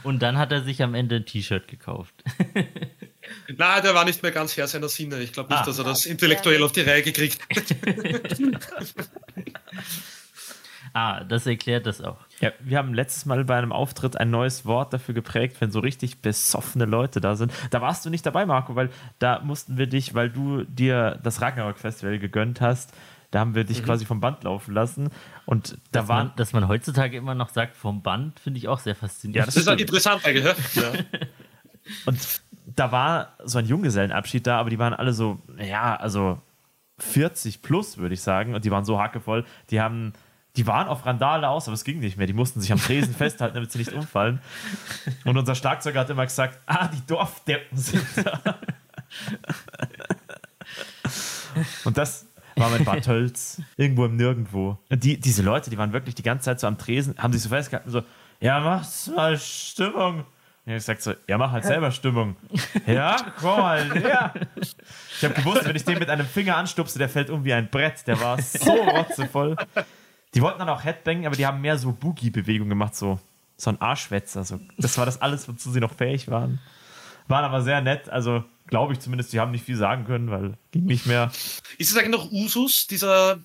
[0.06, 2.14] Und dann hat er sich am Ende ein T-Shirt gekauft.
[3.56, 5.18] Na, der war nicht mehr ganz Herr seiner Sinne.
[5.20, 5.66] Ich glaube nicht, Ah.
[5.66, 7.74] dass er das intellektuell auf die Reihe gekriegt hat.
[10.92, 12.16] Ah, das erklärt das auch.
[12.40, 12.52] ja.
[12.60, 16.22] Wir haben letztes Mal bei einem Auftritt ein neues Wort dafür geprägt, wenn so richtig
[16.22, 17.52] besoffene Leute da sind.
[17.70, 18.88] Da warst du nicht dabei, Marco, weil
[19.18, 22.94] da mussten wir dich, weil du dir das Ragnarok-Festival gegönnt hast,
[23.30, 25.10] da haben wir dich quasi vom Band laufen lassen.
[25.46, 28.68] Und da Dass waren man, dass man heutzutage immer noch sagt, vom Band, finde ich
[28.68, 29.36] auch sehr faszinierend.
[29.36, 29.80] Ja, das Das ist stimmt.
[29.80, 30.44] interessant eigentlich.
[30.74, 30.92] Ja?
[32.04, 32.18] Und
[32.74, 36.42] da war so ein Junggesellenabschied da, aber die waren alle so, ja, also
[36.98, 38.56] 40 plus, würde ich sagen.
[38.56, 39.44] Und die waren so hackevoll.
[39.70, 40.14] Die haben,
[40.56, 42.26] die waren auf Randale aus, aber es ging nicht mehr.
[42.26, 44.40] Die mussten sich am Tresen festhalten, damit sie nicht umfallen.
[45.24, 48.58] Und unser Schlagzeuger hat immer gesagt, ah, die Dorfdeppen sind da.
[51.84, 52.26] Und das
[52.56, 54.78] war mit Bad Tölz, irgendwo im Nirgendwo.
[54.88, 57.42] Und die, diese Leute, die waren wirklich die ganze Zeit so am Tresen, haben sich
[57.42, 58.02] so festgehalten, so,
[58.40, 60.24] ja, mach's mal Stimmung.
[60.64, 62.36] Und ich sag so, ja, mach halt selber Stimmung.
[62.86, 64.34] Ja, komm mal her.
[64.60, 67.68] Ich habe gewusst, wenn ich den mit einem Finger anstupse, der fällt um wie ein
[67.68, 68.06] Brett.
[68.06, 69.56] Der war so rotzevoll.
[70.34, 73.20] Die wollten dann auch Headbangen, aber die haben mehr so Boogie-Bewegungen gemacht, so,
[73.56, 74.44] so ein Arschwetzer.
[74.44, 74.60] So.
[74.76, 76.60] Das war das alles, wozu sie noch fähig waren.
[77.28, 80.58] Waren aber sehr nett, also glaube ich zumindest, die haben nicht viel sagen können, weil
[80.70, 81.30] ging nicht mehr.
[81.78, 83.38] Ist es eigentlich noch Usus, dieser,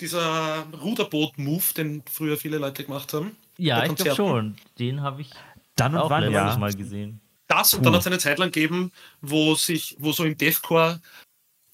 [0.00, 3.36] dieser Ruderboot-Move, den früher viele Leute gemacht haben?
[3.56, 4.56] Ja, ich glaube schon.
[4.78, 5.30] Den habe ich
[5.76, 6.56] Dann und auch wann, ja.
[6.56, 7.20] Mal gesehen.
[7.46, 11.00] Das und dann hat es eine Zeit lang gegeben, wo sich, wo so im Deathcore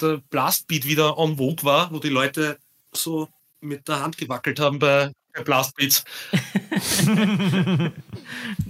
[0.01, 2.59] der Blastbeat wieder on vogue war, wo die Leute
[2.93, 3.29] so
[3.61, 6.05] mit der Hand gewackelt haben bei, bei Blastbeats.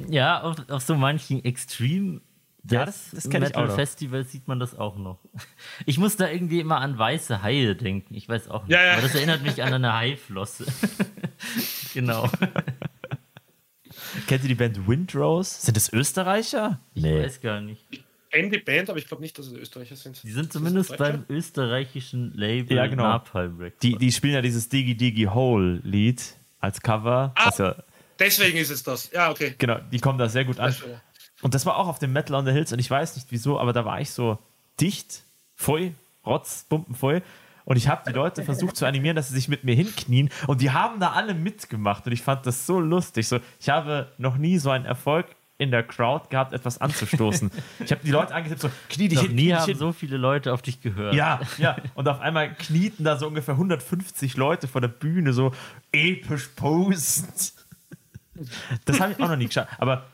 [0.09, 2.21] Ja, auf, auf so manchen Extreme
[2.69, 3.75] Ja, das- das kenn ich auch.
[3.75, 5.19] Festivals sieht man das auch noch.
[5.87, 8.15] Ich muss da irgendwie immer an weiße Haie denken.
[8.15, 8.73] Ich weiß auch nicht.
[8.73, 8.93] Ja, ja.
[8.93, 10.67] Aber das erinnert mich an eine Haiflosse.
[11.95, 12.29] genau.
[14.27, 15.61] Kennt ihr die Band Windrose?
[15.63, 16.81] Sind das Österreicher?
[16.95, 17.85] Ich weiß gar nicht.
[17.91, 20.23] Ich kenne die Band, aber ich glaube nicht, dass es Österreicher sind.
[20.23, 23.03] Die sind zumindest beim österreichischen Label Ja, genau.
[23.05, 23.81] Napalm Records.
[23.81, 26.23] Die, die spielen ja dieses Digi Digi Hole Lied
[26.61, 27.33] als Cover.
[27.37, 27.51] Ah.
[27.59, 27.77] ja,
[28.19, 29.11] Deswegen ist es das.
[29.13, 29.55] Ja, okay.
[29.57, 30.75] genau, die kommen da sehr gut an.
[31.43, 33.59] Und das war auch auf dem Metal on the Hills und ich weiß nicht wieso,
[33.59, 34.39] aber da war ich so
[34.81, 35.23] dicht,
[35.57, 35.93] voll,
[36.25, 37.23] rotz, bumpenvoll.
[37.65, 40.31] Und ich habe die Leute versucht zu animieren, dass sie sich mit mir hinknien.
[40.47, 42.05] Und die haben da alle mitgemacht.
[42.07, 43.29] Und ich fand das so lustig.
[43.29, 45.27] So, ich habe noch nie so einen Erfolg
[45.61, 47.51] in der Crowd gehabt, etwas anzustoßen.
[47.85, 49.77] Ich habe die Leute angetippt, so, knie dich Noch hin, nie dich haben hin.
[49.77, 51.15] so viele Leute auf dich gehört.
[51.15, 51.77] Ja, ja.
[51.95, 55.53] Und auf einmal knieten da so ungefähr 150 Leute vor der Bühne, so
[55.93, 57.53] episch posend.
[58.87, 59.69] Das habe ich auch noch nie geschafft.
[59.79, 60.07] Aber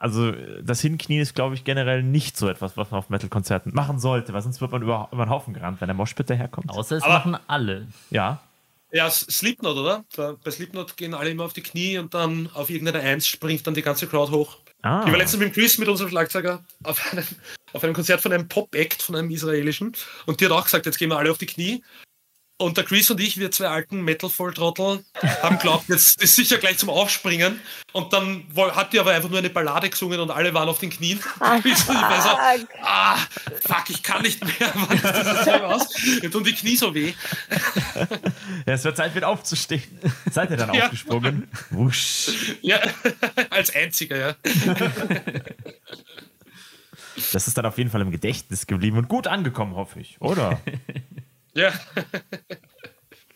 [0.00, 0.32] Also
[0.62, 4.32] das Hinknien ist, glaube ich, generell nicht so etwas, was man auf Metal-Konzerten machen sollte,
[4.32, 6.70] weil sonst wird man über, über den Haufen gerannt, wenn der Moshpit daherkommt.
[6.70, 7.86] Außer es Aber- machen alle.
[8.10, 8.40] Ja.
[8.92, 10.04] Ja, Slipknot, oder?
[10.16, 13.64] Da- Bei Slipknot gehen alle immer auf die Knie und dann auf irgendeine Eins springt
[13.66, 14.56] dann die ganze Crowd hoch.
[14.82, 15.02] Ah.
[15.04, 17.24] Ich war letztens mit dem Chris, mit unserem Schlagzeuger, auf einem,
[17.74, 19.92] auf einem Konzert von einem Pop-Act, von einem israelischen.
[20.26, 21.84] Und die hat auch gesagt, jetzt gehen wir alle auf die Knie.
[22.60, 25.02] Und der Chris und ich, wir zwei alten Metal-Volltrottel,
[25.42, 27.58] haben geglaubt, jetzt ist sicher gleich zum Aufspringen.
[27.92, 28.44] Und dann
[28.74, 31.18] hat die aber einfach nur eine Ballade gesungen und alle waren auf den Knien.
[31.62, 32.68] Chris und ich war so, Fuck.
[32.82, 33.16] ah,
[33.66, 34.72] fuck, ich kann nicht mehr.
[36.20, 37.14] Mir tun die Knie so weh.
[38.66, 39.82] Ja, es wird Zeit, wieder aufzustehen.
[40.30, 40.84] Seid ihr dann Ja.
[40.84, 41.48] aufgesprungen?
[41.70, 42.28] Wusch.
[42.60, 42.78] Ja,
[43.48, 44.36] als einziger, ja.
[47.32, 50.60] Das ist dann auf jeden Fall im Gedächtnis geblieben und gut angekommen, hoffe ich, oder?
[51.54, 51.72] Ja,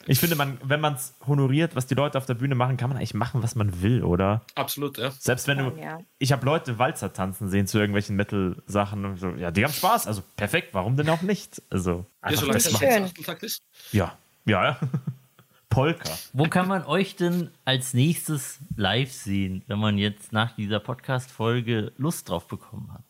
[0.07, 2.91] Ich finde, man, wenn man es honoriert, was die Leute auf der Bühne machen, kann
[2.91, 4.43] man eigentlich machen, was man will, oder?
[4.55, 5.11] absolut, ja.
[5.13, 5.73] Selbst wenn du.
[5.81, 5.99] Ja.
[6.19, 9.31] Ich habe Leute Walzer tanzen sehen zu irgendwelchen Metal-Sachen und so.
[9.31, 10.07] Ja, die haben Spaß.
[10.07, 11.63] Also perfekt, warum denn auch nicht?
[11.71, 12.79] Also, Ja, einfach solange das.
[12.79, 13.37] Schön.
[13.41, 13.63] ist.
[13.93, 14.79] Ja, ja, ja.
[15.71, 16.11] Polka.
[16.35, 21.93] Wo kann man euch denn als nächstes live sehen, wenn man jetzt nach dieser Podcast-Folge
[21.97, 23.03] Lust drauf bekommen hat?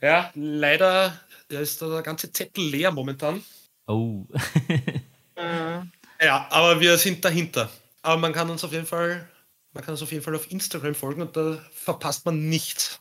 [0.00, 1.18] Ja, leider
[1.48, 3.42] ist da der ganze Zettel leer momentan.
[3.86, 4.26] Oh,
[6.24, 7.68] Ja, aber wir sind dahinter.
[8.02, 9.28] Aber man kann uns auf jeden Fall,
[9.72, 13.00] man kann uns auf jeden Fall auf Instagram folgen und da verpasst man nichts.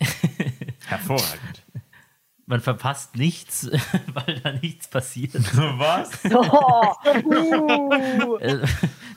[0.86, 1.64] Hervorragend.
[2.46, 3.70] man verpasst nichts,
[4.12, 5.34] weil da nichts passiert.
[5.34, 6.10] Was?
[6.32, 6.94] Oh,
[7.24, 8.38] uh,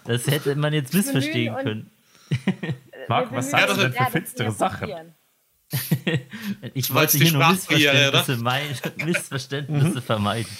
[0.04, 1.92] Das hätte man jetzt missverstehen können.
[3.08, 5.16] Marc, was sagst du denn für ja, das finstere Sachen?
[6.74, 7.48] Ich wollte hier nur?
[7.50, 10.52] Missverständnisse, mei- Missverständnisse vermeiden.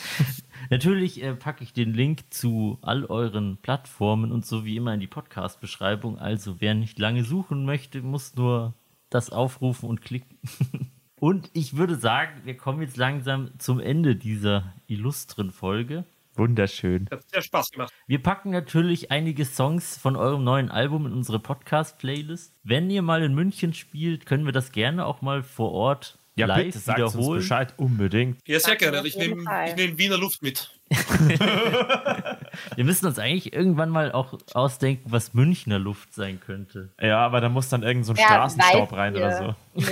[0.70, 5.00] Natürlich äh, packe ich den Link zu all euren Plattformen und so wie immer in
[5.00, 6.18] die Podcast-Beschreibung.
[6.18, 8.74] Also wer nicht lange suchen möchte, muss nur
[9.10, 10.38] das aufrufen und klicken.
[11.16, 16.04] Und ich würde sagen, wir kommen jetzt langsam zum Ende dieser illustren Folge.
[16.36, 17.08] Wunderschön.
[17.12, 17.94] Hat sehr Spaß gemacht.
[18.08, 22.54] Wir packen natürlich einige Songs von eurem neuen Album in unsere Podcast-Playlist.
[22.64, 26.46] Wenn ihr mal in München spielt, können wir das gerne auch mal vor Ort Ja,
[26.46, 27.40] live bitte sagt uns wiederholen.
[27.40, 28.40] Bescheid, unbedingt.
[28.48, 29.00] Ja, sehr gerne.
[29.02, 29.44] auf Ich nehme
[29.76, 30.72] nehm Wiener Luft mit.
[32.76, 36.92] Wir müssen uns eigentlich irgendwann mal auch ausdenken, was Münchner Luft sein könnte.
[37.00, 39.56] Ja, aber da muss dann irgend so ein Ja, Straßenstaub rein oder so.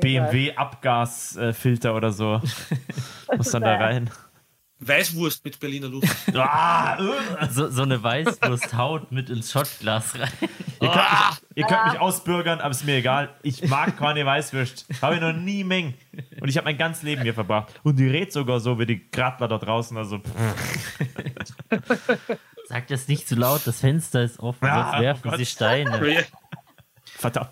[0.00, 2.42] BMW-Abgasfilter oder so.
[3.36, 4.10] muss dann da rein.
[4.80, 6.08] Weißwurst mit Berliner Luft.
[6.34, 7.48] Ah, äh.
[7.50, 10.30] So, so eine Weißwursthaut mit ins Schottglas rein.
[10.80, 13.30] ihr, könnt mich, ihr könnt mich ausbürgern, aber ist mir egal.
[13.42, 14.86] Ich mag keine Weißwürst.
[15.02, 15.94] Habe ich noch nie Mengen.
[16.40, 17.74] Und ich habe mein ganzes Leben hier verbracht.
[17.82, 19.96] Und die redet sogar so wie die Gradler da draußen.
[19.96, 20.20] Also.
[22.68, 26.26] Sagt das nicht zu laut, das Fenster ist offen, Ja, sonst werfen oh sie Steine.
[27.04, 27.50] verdammt.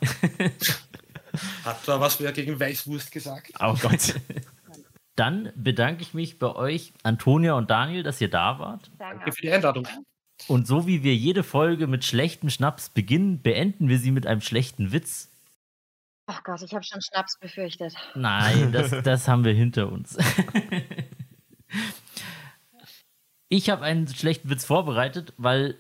[1.65, 3.53] Hat da was wer gegen Weißwurst gesagt?
[3.59, 4.15] Oh Gott.
[5.17, 8.91] Dann bedanke ich mich bei euch, Antonia und Daniel, dass ihr da wart.
[8.99, 9.89] Danke für die Einladung.
[10.49, 14.43] Und so wie wir jede Folge mit schlechtem Schnaps beginnen, beenden wir sie mit einem
[14.43, 15.33] schlechten Witz.
[16.27, 17.95] Ach Gott, ich habe schon Schnaps befürchtet.
[18.15, 20.19] Nein, das, das haben wir hinter uns.
[23.49, 25.77] Ich habe einen schlechten Witz vorbereitet, weil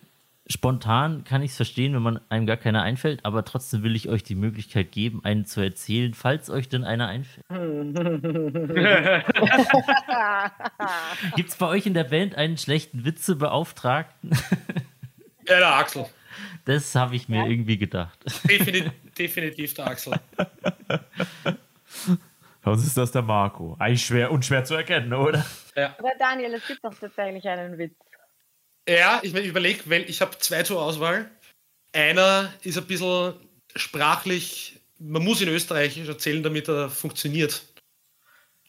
[0.49, 4.09] spontan kann ich es verstehen, wenn man einem gar keiner einfällt, aber trotzdem will ich
[4.09, 7.44] euch die Möglichkeit geben, einen zu erzählen, falls euch denn einer einfällt.
[11.36, 14.30] Gibt es bei euch in der Band einen schlechten Witzebeauftragten?
[15.49, 16.07] Ja, der Axel.
[16.64, 18.18] Das habe ich mir irgendwie gedacht.
[18.51, 20.14] Definitiv, definitiv der Axel.
[22.64, 23.76] Sonst ist das der Marco.
[23.78, 25.47] Eigentlich schwer, unschwer zu erkennen, oder?
[25.76, 27.94] Aber Daniel, es gibt doch tatsächlich einen Witz.
[28.89, 31.30] Ja, ich überlege, weil ich habe zwei zur Auswahl.
[31.93, 33.34] Einer ist ein bisschen
[33.74, 37.62] sprachlich, man muss in Österreichisch erzählen, damit er funktioniert.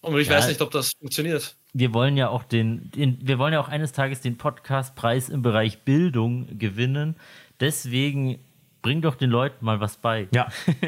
[0.02, 0.38] Und ich Ja.
[0.38, 1.56] weiß nicht, ob das funktioniert.
[1.74, 5.42] Wir wollen ja auch den, den wir wollen ja auch eines Tages den Podcastpreis im
[5.42, 7.16] Bereich Bildung gewinnen.
[7.60, 8.40] Deswegen
[8.82, 10.28] bring doch den Leuten mal was bei.
[10.34, 10.48] Ja.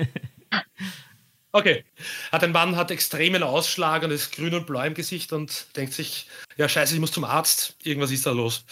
[1.52, 1.84] Okay.
[2.32, 5.94] Hat ein Mann hat extremen Ausschlag und ist grün und blau im Gesicht und denkt
[5.94, 6.28] sich,
[6.58, 7.76] ja scheiße, ich muss zum Arzt.
[7.82, 8.64] Irgendwas ist da los.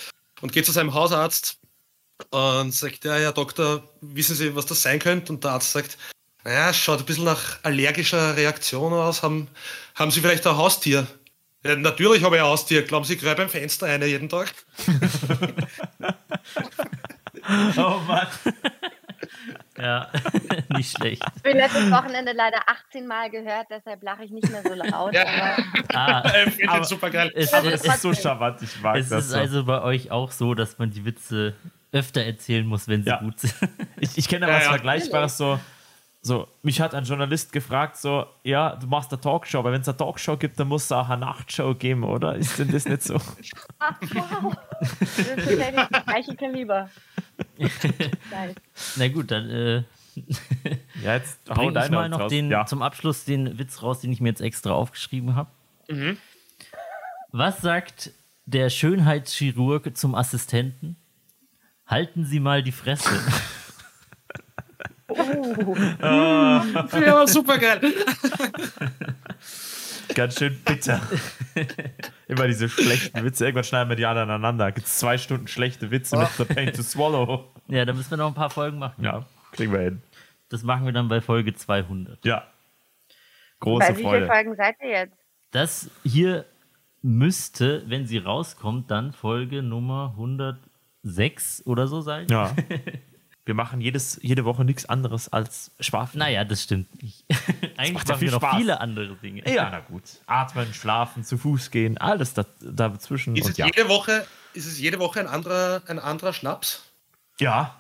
[0.42, 1.60] Und geht zu seinem Hausarzt
[2.30, 5.34] und sagt, ja, Herr Doktor, wissen Sie, was das sein könnte?
[5.34, 5.98] Und der Arzt sagt,
[6.44, 9.24] naja, schaut ein bisschen nach allergischer Reaktion aus.
[9.24, 9.48] Haben,
[9.96, 11.08] haben Sie vielleicht ein Haustier?
[11.64, 12.84] Ja, natürlich habe ich ein Haustier.
[12.84, 14.54] Glauben Sie, ich greife beim Fenster eine jeden Tag?
[17.78, 18.28] Oh Mann.
[19.78, 20.08] Ja,
[20.70, 21.24] nicht schlecht.
[21.36, 25.14] Ich bin letztes Wochenende leider 18 Mal gehört, deshalb lache ich nicht mehr so laut.
[25.14, 25.26] Ja.
[25.94, 27.32] Aber Ah, Ich finde den super geil.
[27.36, 29.26] es, Aber es, es ist so charmant, ich mag es das.
[29.26, 29.38] ist so.
[29.38, 31.54] also bei euch auch so, dass man die Witze
[31.92, 33.20] öfter erzählen muss, wenn sie Ja.
[33.20, 33.54] gut sind.
[34.00, 34.70] Ich, ich kenne da Ja, was ja.
[34.72, 35.60] Vergleichbares, so,
[36.22, 39.88] so, mich hat ein Journalist gefragt, so, ja, du machst eine Talkshow, aber wenn es
[39.88, 42.36] eine Talkshow gibt, dann muss es auch eine Nachtshow geben, oder?
[42.36, 43.16] Ist denn das nicht so?
[43.80, 44.56] Ach, wow.
[44.80, 46.90] Das ist tatsächlich das gleiche Kaliber.
[48.96, 49.84] Na gut, dann äh,
[51.04, 52.30] Ja, jetzt hau ich mal noch raus.
[52.30, 52.66] den, ja.
[52.66, 55.50] zum Abschluss den Witz raus, den ich mir jetzt extra aufgeschrieben habe.
[55.90, 56.18] Mhm.
[57.32, 58.12] Was sagt
[58.46, 60.96] der Schönheitschirurg zum Assistenten?
[61.86, 63.10] Halten Sie mal die Fresse.
[66.02, 67.94] Ja, super geil.
[70.14, 71.02] Ganz schön bitter.
[72.28, 73.46] Immer diese schlechten Witze.
[73.46, 74.72] Irgendwann schneiden wir die alle aneinander.
[74.72, 77.52] Gibt es zwei Stunden schlechte Witze mit The Pain to Swallow.
[77.68, 79.04] ja, da müssen wir noch ein paar Folgen machen.
[79.04, 80.02] Ja, kriegen wir hin.
[80.50, 82.24] Das machen wir dann bei Folge 200.
[82.26, 82.46] Ja.
[83.60, 84.28] Große Bei wie vielen Freude.
[84.28, 85.18] Folgen seid ihr jetzt?
[85.52, 86.46] Das hier
[87.02, 92.28] müsste, wenn sie rauskommt, dann Folge Nummer 106 oder so sein.
[92.30, 92.56] Ja.
[93.48, 96.20] Wir machen jedes, jede Woche nichts anderes als Schwafeln.
[96.20, 97.26] Naja, das stimmt nicht.
[97.78, 98.58] Eigentlich macht ja machen viel wir noch Spaß.
[98.58, 99.42] viele andere Dinge.
[99.52, 100.04] Ja, na gut.
[100.26, 103.36] Atmen, schlafen, zu Fuß gehen, alles da, dazwischen.
[103.36, 103.66] Ist Und es, ja.
[103.66, 106.84] jede Woche, ist es jede Woche ein anderer, ein anderer Schnaps?
[107.40, 107.74] ja.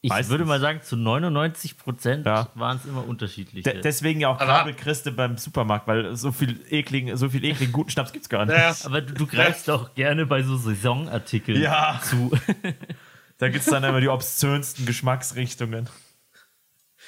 [0.00, 0.32] Ich Meistens.
[0.32, 2.48] würde mal sagen, zu 99 Prozent Ja.
[2.56, 3.72] waren es immer unterschiedliche.
[3.72, 7.88] De deswegen ja auch Kabelkriste beim Supermarkt, weil so viel ekligen, so viel ekligen guten
[7.88, 8.54] Schnaps gibt's gar nicht.
[8.54, 8.74] Ja.
[8.84, 11.98] Aber du, du greifst doch gerne bei so Saisonartikeln Ja.
[12.04, 12.30] zu.
[13.38, 15.88] Da gibt's dann immer die obszönsten Geschmacksrichtungen.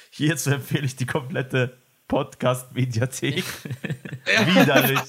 [0.09, 3.43] Hierzu empfehle ich die komplette Podcast-Mediathek.
[4.25, 4.99] Widerlich.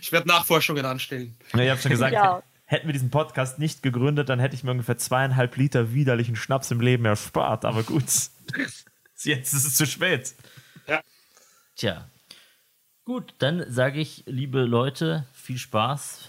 [0.00, 1.36] Ich werde Nachforschungen anstellen.
[1.54, 2.42] Ja, ich habe schon gesagt, Ja.
[2.64, 6.70] hätten wir diesen Podcast nicht gegründet, dann hätte ich mir ungefähr zweieinhalb Liter widerlichen Schnaps
[6.70, 7.64] im Leben erspart.
[7.64, 8.04] Aber gut,
[9.22, 10.34] jetzt ist es zu spät.
[11.76, 12.08] Tja.
[13.04, 16.28] Gut, dann sage ich, liebe Leute, viel Spaß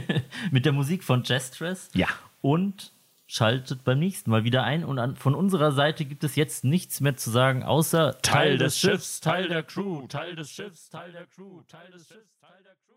[0.50, 1.88] mit der Musik von Jestress.
[1.94, 2.08] Ja.
[2.42, 2.92] Und
[3.26, 4.84] schaltet beim nächsten Mal wieder ein.
[4.84, 8.78] Und an, von unserer Seite gibt es jetzt nichts mehr zu sagen, außer Teil des
[8.78, 12.74] Schiffs, Teil der Crew, Teil des Schiffs, Teil der Crew, Teil des Schiffs, Teil der
[12.74, 12.91] Crew.